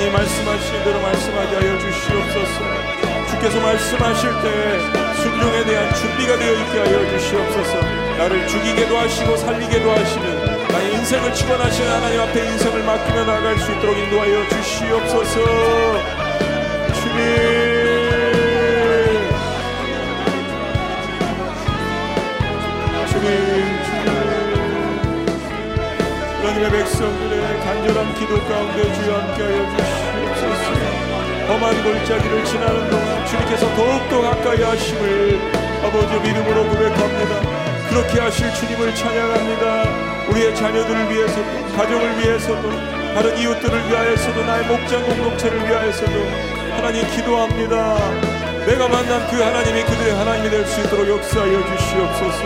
하나님 0.10 0.12
말씀하신 0.12 0.84
대로 0.84 0.99
말씀하게 1.01 1.55
하여 1.55 1.80
주시옵소서. 1.80 3.30
주께서 3.30 3.60
말씀하실 3.60 4.30
때 4.41 4.80
순종에 5.22 5.64
대한 5.64 5.93
준비가 5.93 6.36
되어 6.38 6.53
있게 6.53 6.80
하여 6.80 7.10
주시옵소서. 7.10 7.82
나를 8.18 8.47
죽이게도 8.47 8.97
하시고 8.97 9.38
살리게도 9.38 9.91
하시는 9.91 10.68
나의 10.68 10.93
인생을 10.95 11.34
축원하시는 11.34 11.91
하나님 11.91 12.22
앞에 12.22 12.43
인생을 12.43 12.84
맡기며 12.84 13.26
나아갈 13.26 13.57
수 13.60 13.72
있도록 13.72 13.97
인도하여 13.97 14.49
주시옵소서. 14.49 15.39
하나님의 26.60 26.72
백성들의 26.72 27.60
간절한 27.62 28.14
기도 28.16 28.36
가운데 28.43 28.93
주여 28.93 29.18
함께하여 29.18 29.78
주시옵소서. 29.78 30.68
험한 31.47 31.84
골짜기를 31.84 32.45
지나는 32.45 32.89
동안 32.89 33.26
주님께서 33.26 33.76
더욱더 33.76 34.22
가까이 34.22 34.62
하심을 34.62 35.39
아버지 35.84 36.20
믿음으로 36.20 36.64
고백합니다. 36.70 37.89
그렇게 37.89 38.20
하실 38.20 38.53
주님을 38.53 38.93
찬양합니다. 38.93 40.28
우리의 40.30 40.55
자녀들을 40.55 41.10
위해서도 41.10 41.76
가정을 41.78 42.20
위해서도 42.20 42.70
다른 43.16 43.38
이웃들을 43.38 43.89
위하여서도 43.89 44.43
나의 44.43 44.66
목장 44.68 45.03
공동체를 45.05 45.66
위하여서도 45.66 46.12
하나님 46.76 47.07
기도합니다. 47.10 47.97
내가 48.66 48.88
만난 48.89 49.26
그 49.30 49.41
하나님이 49.41 49.84
그들의 49.84 50.14
하나님이 50.14 50.49
될 50.49 50.66
수 50.66 50.82
있도록 50.82 51.07
역사하여 51.07 51.66
주시옵소서. 51.78 52.43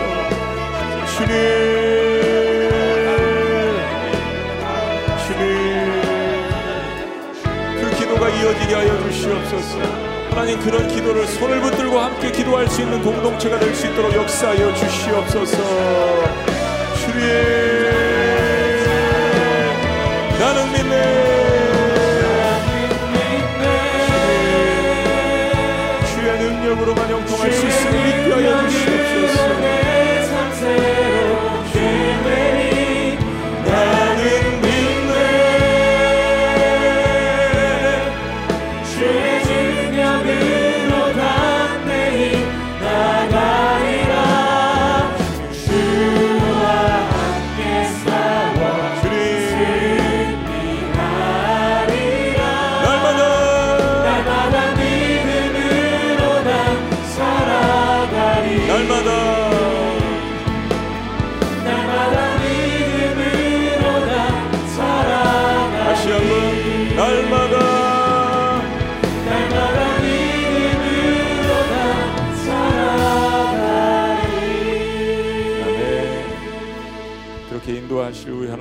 주님 1.18 2.03
이어지게 8.40 8.74
하여 8.74 9.02
주시옵소서. 9.02 9.78
하나님 10.30 10.58
그런 10.60 10.88
기도를 10.88 11.26
손을 11.26 11.60
붙들고 11.60 11.98
함께 11.98 12.30
기도할 12.32 12.68
수 12.68 12.82
있는 12.82 13.00
공동체가 13.02 13.58
될 13.58 13.74
수 13.74 13.86
있도록 13.86 14.12
역사하여 14.14 14.74
주시옵소서. 14.74 15.56
주님 17.00 17.24
나는 20.38 20.72
믿네 20.72 21.33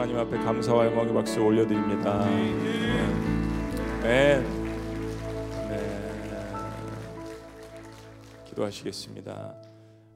하나님 0.03 0.19
앞에 0.19 0.37
감사와 0.37 0.87
영광의 0.87 1.13
박수 1.13 1.39
올려드립니다. 1.39 2.25
아멘. 4.01 4.45
기도하시겠습니다. 8.49 9.55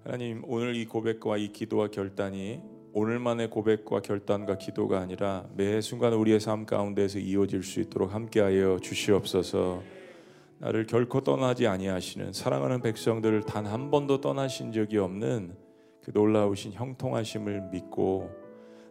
하나님 0.04 0.42
오늘 0.46 0.76
이 0.76 0.86
고백과 0.86 1.38
이 1.38 1.54
기도와 1.54 1.88
결단이 1.88 2.60
오늘만의 2.92 3.50
고백과 3.50 4.02
결단과 4.02 4.58
기도가 4.58 5.00
아니라 5.00 5.46
매 5.56 5.80
순간 5.80 6.12
우리의 6.12 6.42
삶 6.42 6.66
가운데서 6.66 7.20
이어질 7.20 7.64
수 7.64 7.80
있도록 7.80 8.14
함께하여 8.14 8.80
주시옵소서. 8.82 9.84
나를 10.58 10.86
결코 10.86 11.22
떠나지 11.22 11.66
아니하시는 11.66 12.34
사랑하는 12.34 12.82
백성들을 12.82 13.44
단 13.44 13.66
한 13.66 13.90
번도 13.90 14.20
떠나신 14.20 14.74
적이 14.74 14.98
없는 14.98 15.56
그 16.04 16.12
놀라우신 16.14 16.74
형통하심을 16.74 17.70
믿고 17.72 18.47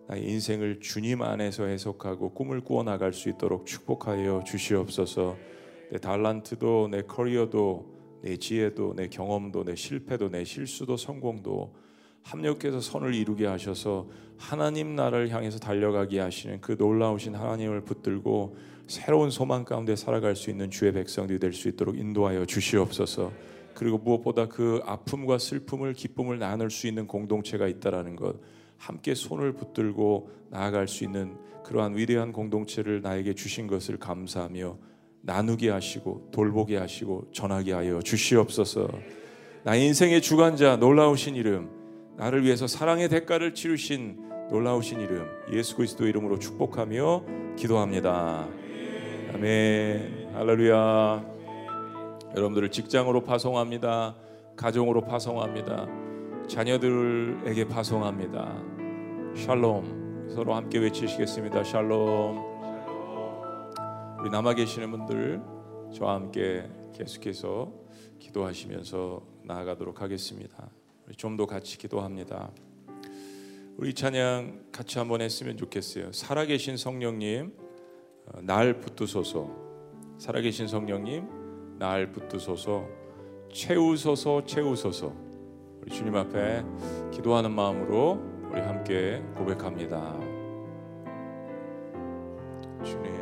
나의 0.08 0.24
인생을 0.24 0.80
주님 0.80 1.22
안에서 1.22 1.64
해석하고 1.64 2.30
꿈을 2.30 2.60
꾸어 2.60 2.82
나갈 2.84 3.12
수 3.12 3.28
있도록 3.28 3.66
축복하여 3.66 4.44
주시옵소서. 4.46 5.36
내 5.90 5.98
달란트도 5.98 6.88
내 6.90 7.02
커리어도 7.02 8.20
내 8.22 8.36
지혜도 8.36 8.94
내 8.96 9.08
경험도 9.08 9.64
내 9.64 9.74
실패도 9.74 10.30
내 10.30 10.44
실수도 10.44 10.96
성공도 10.96 11.74
합력해서 12.22 12.80
선을 12.80 13.14
이루게 13.14 13.46
하셔서 13.46 14.08
하나님 14.36 14.96
나라를 14.96 15.30
향해서 15.30 15.58
달려가게 15.58 16.18
하시는 16.20 16.60
그 16.60 16.76
놀라우신 16.78 17.34
하나님을 17.34 17.82
붙들고 17.82 18.56
새로운 18.88 19.30
소망 19.30 19.64
가운데 19.64 19.96
살아갈 19.96 20.36
수 20.36 20.50
있는 20.50 20.70
주의 20.70 20.92
백성들이 20.92 21.38
될 21.38 21.52
수 21.52 21.68
있도록 21.68 21.98
인도하여 21.98 22.46
주시옵소서. 22.46 23.32
그리고 23.74 23.98
무엇보다 23.98 24.46
그 24.48 24.80
아픔과 24.84 25.38
슬픔을 25.38 25.92
기쁨을 25.92 26.38
나눌 26.38 26.70
수 26.70 26.86
있는 26.86 27.06
공동체가 27.06 27.68
있다라는 27.68 28.16
것 28.16 28.36
함께 28.78 29.14
손을 29.14 29.52
붙들고 29.52 30.30
나아갈 30.50 30.88
수 30.88 31.04
있는 31.04 31.36
그러한 31.64 31.96
위대한 31.96 32.32
공동체를 32.32 33.02
나에게 33.02 33.34
주신 33.34 33.66
것을 33.66 33.98
감사하며 33.98 34.78
나누게 35.22 35.70
하시고 35.70 36.30
돌보게 36.32 36.76
하시고 36.76 37.30
전하게 37.32 37.72
하여 37.72 38.00
주시옵소서. 38.00 38.88
나의 39.64 39.84
인생의 39.86 40.22
주관자 40.22 40.76
놀라우신 40.76 41.34
이름 41.34 41.68
나를 42.16 42.44
위해서 42.44 42.66
사랑의 42.66 43.08
대가를 43.08 43.54
치르신 43.54 44.24
놀라우신 44.50 45.00
이름 45.00 45.26
예수 45.52 45.76
그리스도 45.76 46.06
이름으로 46.06 46.38
축복하며 46.38 47.56
기도합니다. 47.56 48.48
아멘. 49.34 50.30
할렐루야. 50.34 51.36
여러분들을 52.36 52.70
직장으로 52.70 53.24
파송합니다. 53.24 54.14
가정으로 54.56 55.02
파송합니다. 55.02 56.05
자녀들에게 56.48 57.66
파송합니다. 57.68 58.62
샬롬. 59.34 60.28
서로 60.30 60.54
함께 60.54 60.78
외치시겠습니다. 60.78 61.64
샬롬. 61.64 62.38
우리 64.20 64.30
남아 64.30 64.54
계시는 64.54 64.90
분들 64.92 65.42
저와 65.92 66.14
함께 66.14 66.68
계속해서 66.94 67.72
기도하시면서 68.18 69.22
나아가도록 69.44 70.00
하겠습니다. 70.00 70.70
좀 71.16 71.36
더 71.36 71.46
같이 71.46 71.78
기도합니다. 71.78 72.50
우리 73.76 73.92
찬양 73.92 74.66
같이 74.72 74.98
한번 74.98 75.20
했으면 75.20 75.56
좋겠어요. 75.56 76.12
살아계신 76.12 76.76
성령님, 76.76 77.52
어, 78.26 78.40
날 78.40 78.80
붙드소서. 78.80 79.50
살아계신 80.18 80.66
성령님, 80.66 81.78
날 81.78 82.10
붙드소서. 82.12 82.86
채우소서, 83.52 84.44
채우소서. 84.46 85.25
우리 85.86 85.94
주님 85.94 86.16
앞에 86.16 86.64
기도하는 87.12 87.52
마음으로 87.52 88.20
우리 88.50 88.60
함께 88.60 89.22
고백합니다. 89.36 90.18
주님, 92.82 93.12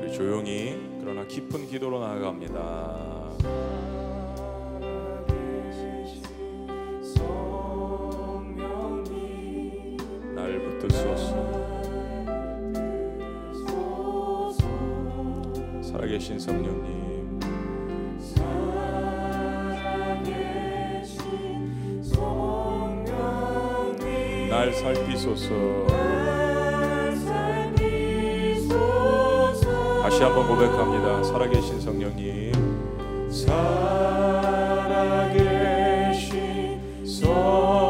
우리 0.00 0.10
조용히 0.10 0.98
그러나 1.02 1.26
깊은 1.26 1.66
기도로 1.66 2.00
나아갑니다. 2.00 3.04
살아계신 15.82 16.38
성령님, 16.38 17.03
살피소서. 24.84 25.48
다시 30.02 30.22
한번 30.22 30.46
고백합니다. 30.46 31.24
살아계신 31.24 31.80
성령님, 31.80 32.52
살아계신 33.30 33.64
성령님, 37.02 37.83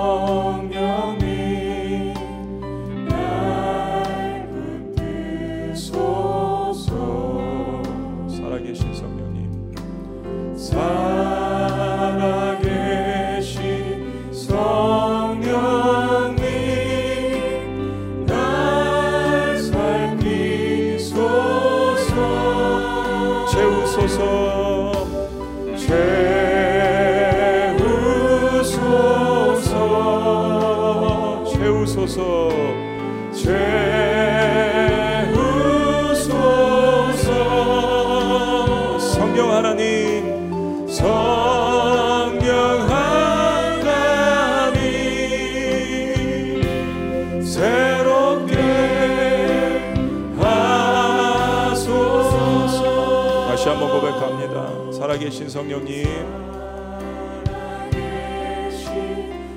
한번 53.74 53.90
고백합니다. 54.00 54.92
살아계신 54.92 55.48
성령님. 55.48 56.04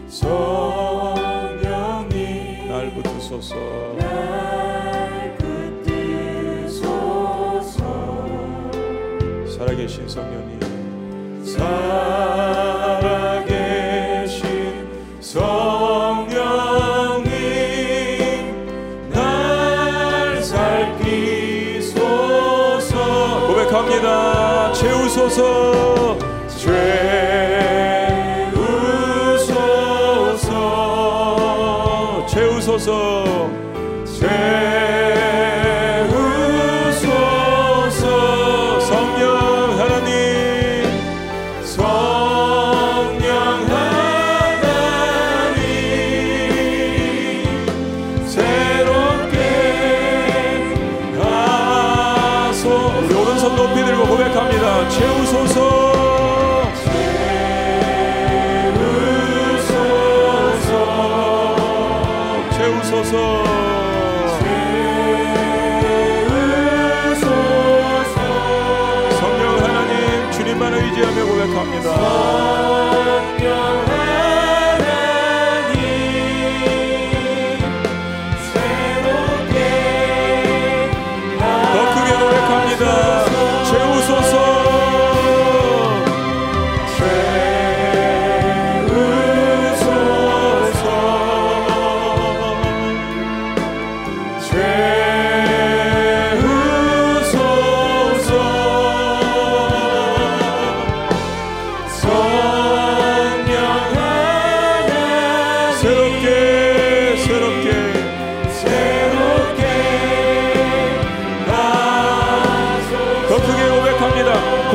성령님 0.09 1.38
날 2.68 2.91
붙드소서. 2.95 3.55
날 3.99 5.38
붙드소서. 5.86 6.97
살아계신 9.55 10.09
성령님. 10.09 10.57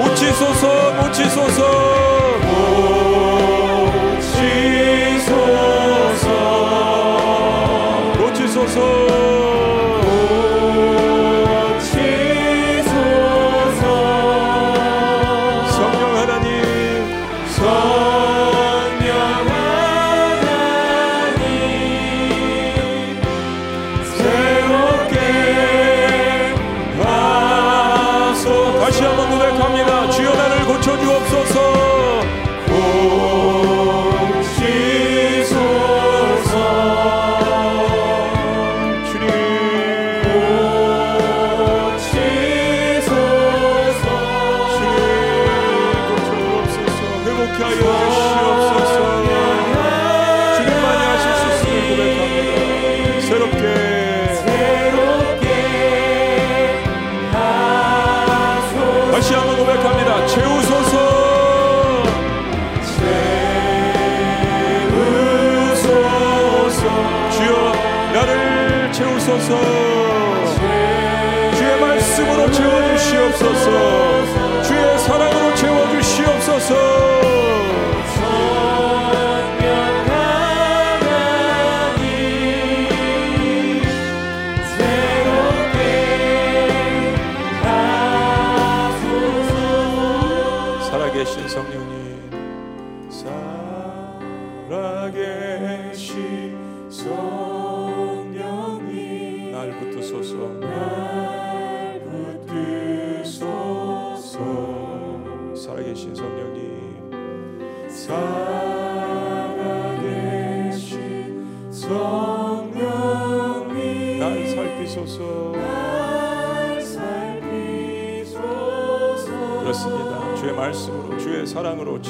Multisoso, 0.03 0.95
multisoso. 1.01 2.12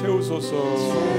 채우소서. 0.02 1.11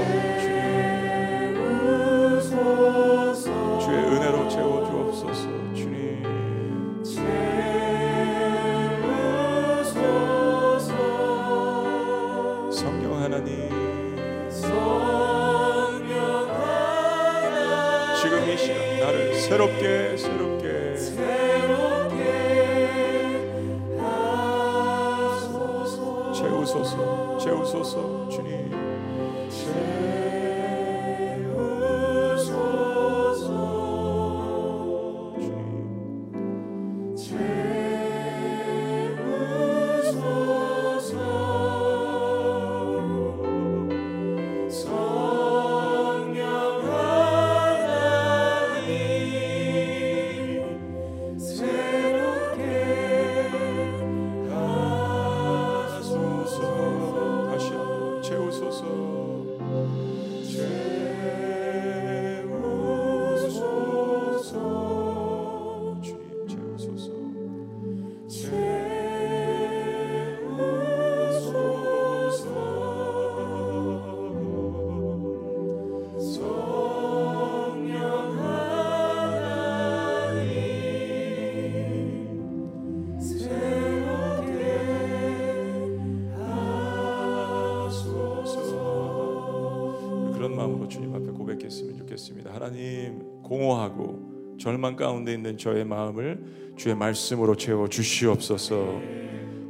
절망 94.64 94.96
가운데 94.96 95.34
있는 95.34 95.58
저의 95.58 95.84
마음을 95.84 96.38
주의 96.74 96.94
말씀으로 96.94 97.54
채워 97.54 97.86
주시옵소서. 97.86 98.98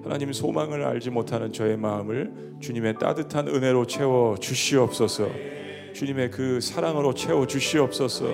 하나님 0.04 0.32
소망을 0.32 0.84
알지 0.84 1.10
못하는 1.10 1.52
저의 1.52 1.76
마음을 1.76 2.30
주님의 2.60 3.00
따뜻한 3.00 3.48
은혜로 3.48 3.88
채워 3.88 4.36
주시옵소서. 4.36 5.28
주님의 5.94 6.30
그 6.30 6.60
사랑으로 6.60 7.12
채워 7.12 7.44
주시옵소서. 7.44 8.26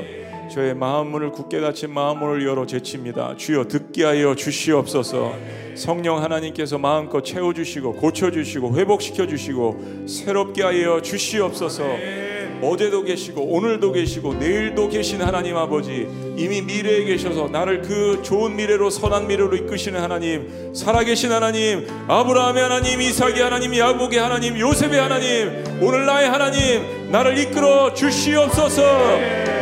저의 0.52 0.74
마음문을 0.74 1.30
굳게 1.32 1.62
닫힌 1.62 1.94
마음문을 1.94 2.46
열어 2.46 2.66
제칩니다. 2.66 3.36
주여 3.38 3.64
듣게 3.64 4.04
하여 4.04 4.34
주시옵소서. 4.34 5.34
성령 5.74 6.22
하나님께서 6.22 6.76
마음껏 6.76 7.22
채워 7.22 7.54
주시고 7.54 7.94
고쳐 7.94 8.30
주시고 8.30 8.76
회복시켜 8.76 9.26
주시고 9.26 10.04
새롭게 10.06 10.62
하여 10.62 11.00
주시옵소서. 11.00 12.19
어제도 12.62 13.02
계시고 13.02 13.42
오늘도 13.42 13.92
계시고 13.92 14.34
내일도 14.34 14.88
계신 14.88 15.22
하나님 15.22 15.56
아버지 15.56 16.06
이미 16.36 16.62
미래에 16.62 17.04
계셔서 17.04 17.48
나를 17.48 17.82
그 17.82 18.20
좋은 18.22 18.56
미래로 18.56 18.90
선한 18.90 19.26
미래로 19.26 19.56
이끄시는 19.56 20.00
하나님 20.00 20.74
살아계신 20.74 21.32
하나님 21.32 21.86
아브라함의 22.08 22.62
하나님 22.62 23.00
이삭의 23.00 23.40
하나님 23.40 23.76
야곱의 23.76 24.18
하나님 24.18 24.58
요셉의 24.58 25.00
하나님 25.00 25.64
오늘 25.80 26.06
나의 26.06 26.28
하나님 26.28 27.10
나를 27.10 27.36
이끌어 27.38 27.92
주시옵소서. 27.92 28.82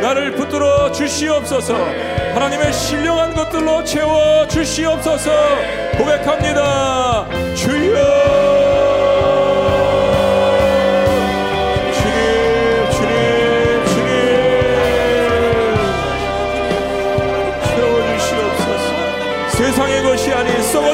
나를 0.01 0.35
붙들어 0.35 0.91
주시옵소서. 0.91 1.73
하나님의 2.33 2.71
신령한 2.71 3.33
것들로 3.33 3.83
채워 3.83 4.47
주시옵소서. 4.47 5.31
고백합니다. 5.97 7.27
주 7.55 7.78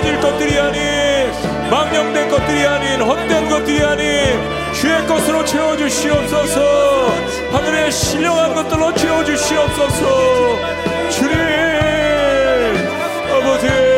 썩어질 0.05 0.19
것들이 0.19 0.59
아닌 0.59 1.31
망령된 1.71 2.29
것들이 2.29 2.65
아닌 2.65 3.01
헛된 3.01 3.49
것들이 3.49 3.83
아닌 3.83 4.73
주의 4.73 5.05
것으로 5.07 5.43
채워주시옵소서. 5.43 7.07
하늘의 7.51 7.91
신령한 7.91 8.53
것들로 8.53 8.93
채워주시옵소서. 8.93 10.05
주님 11.09 11.35
아버지 13.31 13.94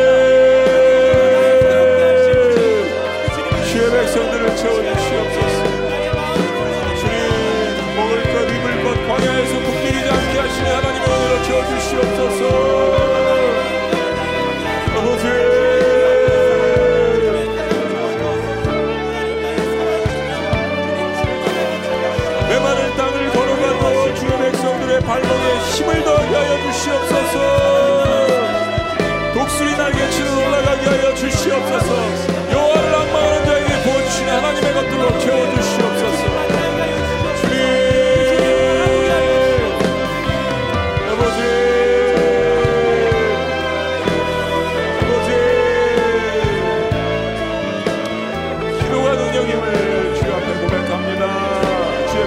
주시옵소서. 31.18 32.52
여호와를 32.52 32.94
악망하는 32.94 33.44
자에게 33.44 33.82
부어주시는 33.82 34.32
하나님의 34.32 34.74
것들로 34.74 35.18
채워주시옵소서. 35.18 36.48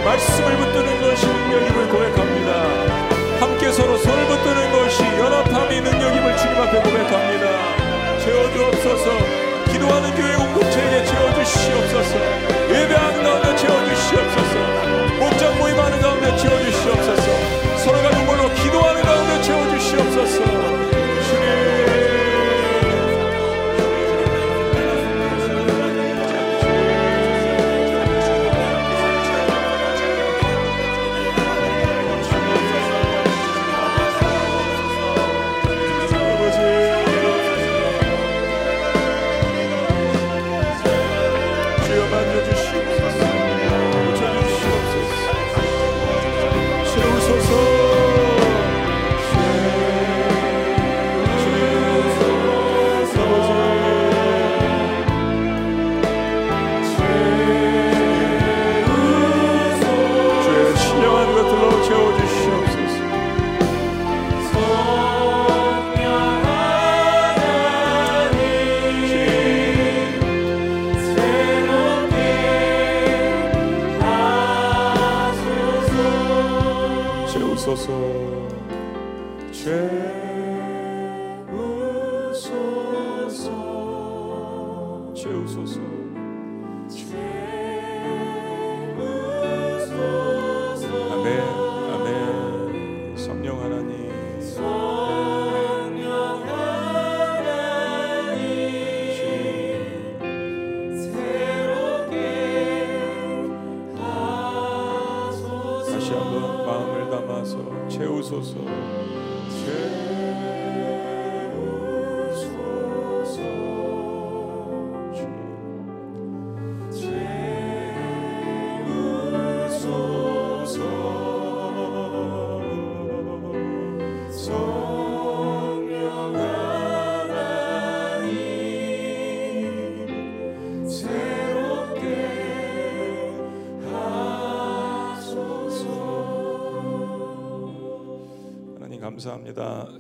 말씀을 0.04 0.58
붙드는 0.58 1.02
것이 1.02 1.26
능력임을 1.26 1.90
고백합니다. 1.90 3.02
함께 3.40 3.72
서로 3.72 3.98
손을 3.98 4.26
붙드는 4.28 4.72
것이 4.72 5.04
연합함이 5.04 5.80
능력임을 5.80 6.38
주님 6.38 6.58
앞에 6.58 6.82
고백합니다 6.82 7.71
채워주옵소서. 8.32 9.12
기도하는 9.72 10.16
교회 10.16 10.36
공동체에게 10.38 11.06
채워주시옵소서. 11.06 12.16
예배하는 12.70 13.24
가운데 13.24 13.56
채워주시옵소서. 13.58 14.56
목장 15.20 15.58
모임하는 15.58 16.00
가운데 16.00 16.38
채워주시옵소서. 16.38 17.78
서로가 17.84 18.10
눈물로 18.10 18.54
기도하는 18.54 19.02
가운데 19.02 19.42
채워주시옵소서 19.42 20.71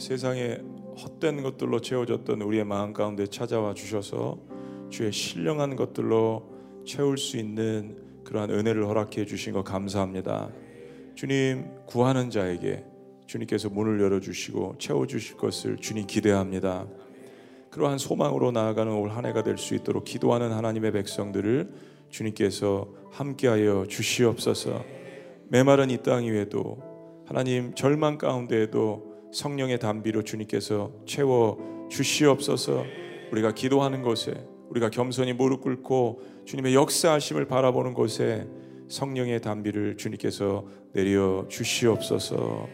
세상에 0.01 0.57
헛된 0.97 1.43
것들로 1.43 1.79
채워졌던 1.79 2.41
우리의 2.41 2.65
마음 2.65 2.91
가운데 2.91 3.27
찾아와 3.27 3.75
주셔서 3.75 4.39
주의 4.89 5.11
신령한 5.11 5.75
것들로 5.75 6.49
채울 6.85 7.19
수 7.19 7.37
있는 7.37 7.95
그러한 8.23 8.49
은혜를 8.49 8.87
허락해 8.87 9.25
주신 9.25 9.53
것 9.53 9.63
감사합니다. 9.63 10.49
주님 11.13 11.65
구하는 11.85 12.31
자에게 12.31 12.83
주님께서 13.27 13.69
문을 13.69 14.01
열어 14.01 14.19
주시고 14.19 14.75
채워 14.79 15.05
주실 15.05 15.37
것을 15.37 15.77
주님 15.77 16.07
기대합니다. 16.07 16.87
그러한 17.69 17.99
소망으로 17.99 18.51
나아가는 18.51 18.91
올 18.91 19.11
한 19.11 19.25
해가 19.27 19.43
될 19.43 19.57
수 19.59 19.75
있도록 19.75 20.03
기도하는 20.03 20.51
하나님의 20.51 20.91
백성들을 20.93 21.71
주님께서 22.09 22.87
함께하여 23.11 23.85
주시옵소서. 23.87 24.83
메마른 25.47 25.91
이 25.91 25.97
땅 25.97 26.23
위에도 26.23 26.81
하나님 27.27 27.75
절망 27.75 28.17
가운데에도 28.17 29.10
성령의 29.31 29.79
담비로 29.79 30.23
주님께서 30.23 30.91
채워 31.05 31.87
주시옵소서. 31.89 32.83
우리가 33.31 33.53
기도하는 33.53 34.01
곳에 34.01 34.33
우리가 34.69 34.89
겸손히 34.89 35.33
무릎 35.33 35.61
꿇고 35.61 36.21
주님의 36.45 36.75
역사하심을 36.75 37.45
바라보는 37.45 37.93
곳에 37.93 38.47
성령의 38.89 39.41
담비를 39.41 39.97
주님께서 39.97 40.65
내려 40.93 41.45
주시옵소서. 41.47 42.67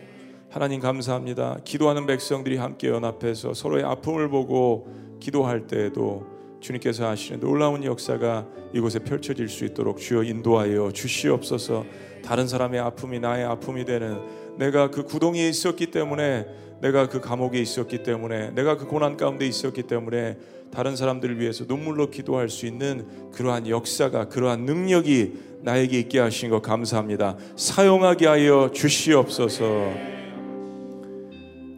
하나님 0.50 0.80
감사합니다. 0.80 1.60
기도하는 1.64 2.06
백성들이 2.06 2.58
함께 2.58 2.88
연합해서 2.88 3.54
서로의 3.54 3.84
아픔을 3.84 4.30
보고 4.30 4.88
기도할 5.20 5.68
때에도 5.68 6.26
주님께서 6.60 7.08
하시는 7.08 7.40
놀라운 7.40 7.84
역사가 7.84 8.48
이곳에 8.74 9.00
펼쳐질 9.00 9.48
수 9.50 9.66
있도록 9.66 9.98
주여 9.98 10.24
인도하여 10.24 10.92
주시옵소서. 10.92 11.86
다른 12.24 12.48
사람의 12.48 12.80
아픔이 12.80 13.20
나의 13.20 13.46
아픔이 13.46 13.86
되는 13.86 14.20
내가 14.58 14.90
그 14.90 15.04
구덩이에 15.04 15.48
있었기 15.50 15.92
때문에 15.92 16.48
내가 16.82 17.08
그 17.08 17.20
감옥에 17.20 17.60
있었기 17.60 18.04
때문에 18.04 18.52
내가 18.52 18.78
그 18.78 18.86
고난 18.86 19.18
가운데 19.18 19.48
있었기 19.48 19.84
때문에 19.84 20.38
다른 20.72 20.96
사람들을 20.96 21.40
위해서 21.40 21.66
눈물로 21.68 22.10
기도할 22.10 22.50
수 22.50 22.66
있는 22.66 23.32
그러한 23.32 23.68
역사가 23.68 24.30
그러한 24.30 24.66
능력이 24.66 25.48
나에게 25.62 26.00
있게 26.00 26.20
하신 26.20 26.50
것 26.50 26.62
감사합니다. 26.62 27.38
사용하게 27.56 28.28
하여 28.28 28.70
주시옵소서. 28.74 30.18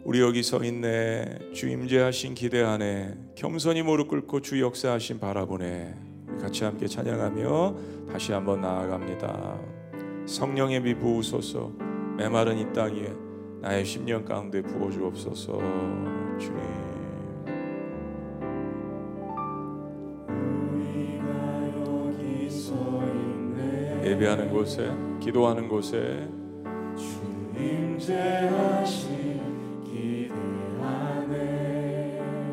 우리 0.04 0.20
여기 0.20 0.42
서 0.42 0.62
있네 0.64 1.52
주 1.54 1.68
임재하신 1.68 2.34
기대 2.34 2.62
안에 2.62 3.14
겸손히 3.36 3.82
무릎 3.82 4.08
꿇고 4.08 4.40
주 4.40 4.60
역사하신 4.60 5.20
바라보네 5.20 5.94
같이 6.40 6.64
함께 6.64 6.86
찬양하며 6.86 7.76
다시 8.10 8.32
한번 8.32 8.60
나아갑니다. 8.60 9.60
성령의 10.26 10.82
비 10.82 10.94
부으소서 10.94 11.89
메마른 12.20 12.58
이땅 12.58 12.94
위에 12.94 13.16
나의 13.62 13.82
심령 13.82 14.22
가운데 14.22 14.60
부어 14.60 14.90
주옵소서 14.90 15.58
주님. 16.38 16.60
예배하는 24.04 24.50
곳에 24.50 24.92
기도하는 25.18 25.66
곳에 25.66 26.28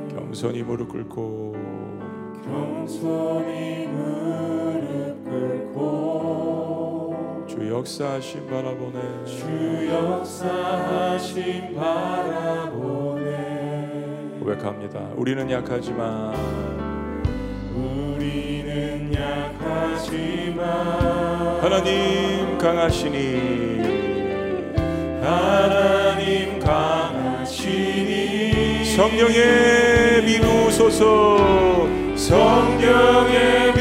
겸손히 0.10 0.64
무릎 0.64 0.88
꿇고 0.88 1.56
겸손히 2.46 3.88
무릎 3.88 5.24
꿇고 5.26 6.77
주 7.58 7.68
역사하심 7.72 8.48
바라보네. 8.48 9.00
주 9.26 9.90
역사하심 9.92 11.74
바라보네. 11.76 13.26
고백합니다. 14.40 15.00
우리는 15.16 15.50
약하지만 15.50 16.36
우리는 17.74 19.12
약하지만 19.12 20.68
하나님 21.60 22.60
강하시니 22.60 23.82
하나님 25.24 26.60
강하시니 26.60 27.66
성령의 28.86 30.24
비부소서. 30.28 31.88
성령의 32.16 33.74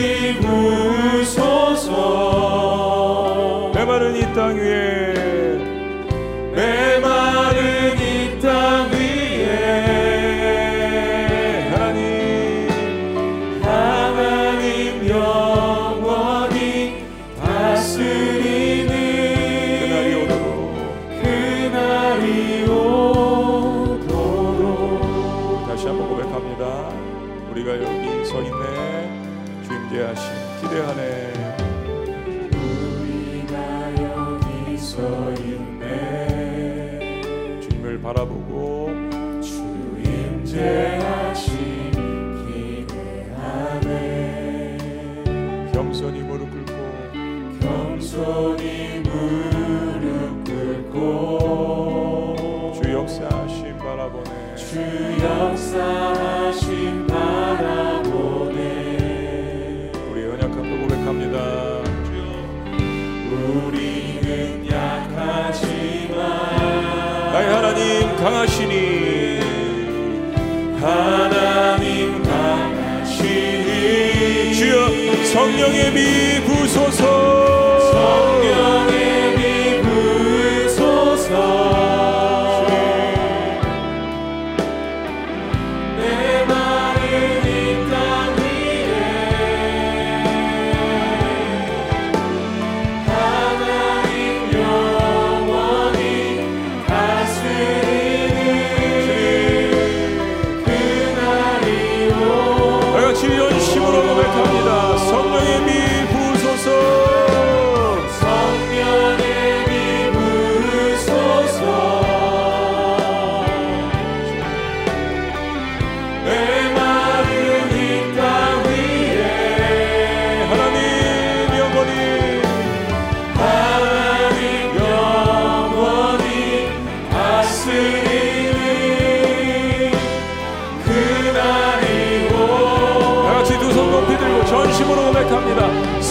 비부소서 1.12 1.36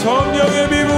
성령의 0.06 0.70
비부 0.70 0.95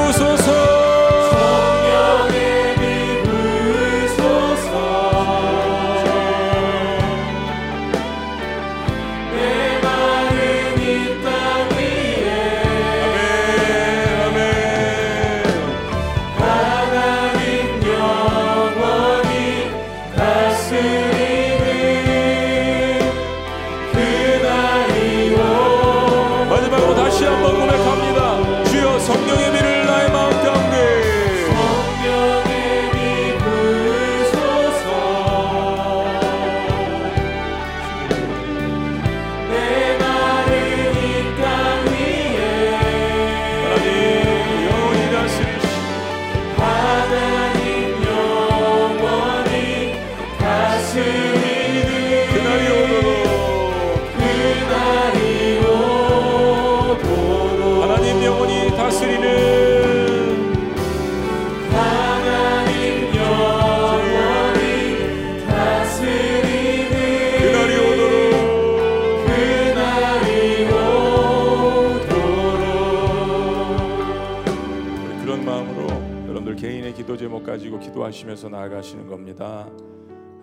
나아가시는 78.77 79.07
겁니다. 79.07 79.69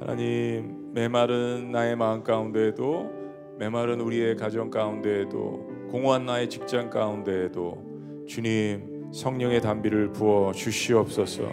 하나님 0.01 0.93
메마른 0.93 1.71
나의 1.71 1.97
마음 1.97 2.23
가운데에도 2.23 3.11
메마른 3.59 4.01
우리의 4.01 4.37
가정 4.37 4.71
가운데에도 4.71 5.69
공허한 5.91 6.27
나의 6.27 6.51
직장 6.51 6.91
가운데에도 6.91 7.79
주님 8.27 9.13
성령의 9.13 9.61
담비를 9.61 10.13
부어 10.13 10.53
주시옵소서. 10.53 11.45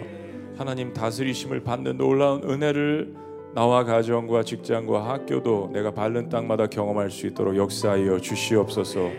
하나님 0.56 0.92
다스리심을 0.92 1.62
받는 1.62 1.96
놀라운 1.96 2.42
은혜를 2.44 3.14
나와 3.54 3.84
가정과 3.84 4.42
직장과 4.42 5.08
학교도 5.08 5.70
내가 5.72 5.92
밟는 5.92 6.28
땅마다 6.28 6.66
경험할 6.66 7.10
수 7.10 7.26
있도록 7.26 7.56
역사하여 7.56 8.18
주시옵소서. 8.18 9.10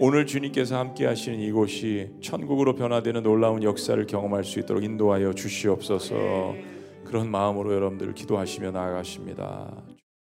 오늘 0.00 0.26
주님께서 0.26 0.78
함께 0.78 1.06
하시는 1.06 1.38
이곳이 1.40 2.10
천국으로 2.20 2.74
변화되는 2.74 3.22
놀라운 3.22 3.62
역사를 3.62 4.04
경험할 4.06 4.44
수 4.44 4.60
있도록 4.60 4.84
인도하여 4.84 5.32
주시옵소서. 5.32 6.77
그런 7.08 7.30
마음으로 7.30 7.72
여러분들 7.72 8.12
기도하시며 8.12 8.70
나아가십니다. 8.70 9.72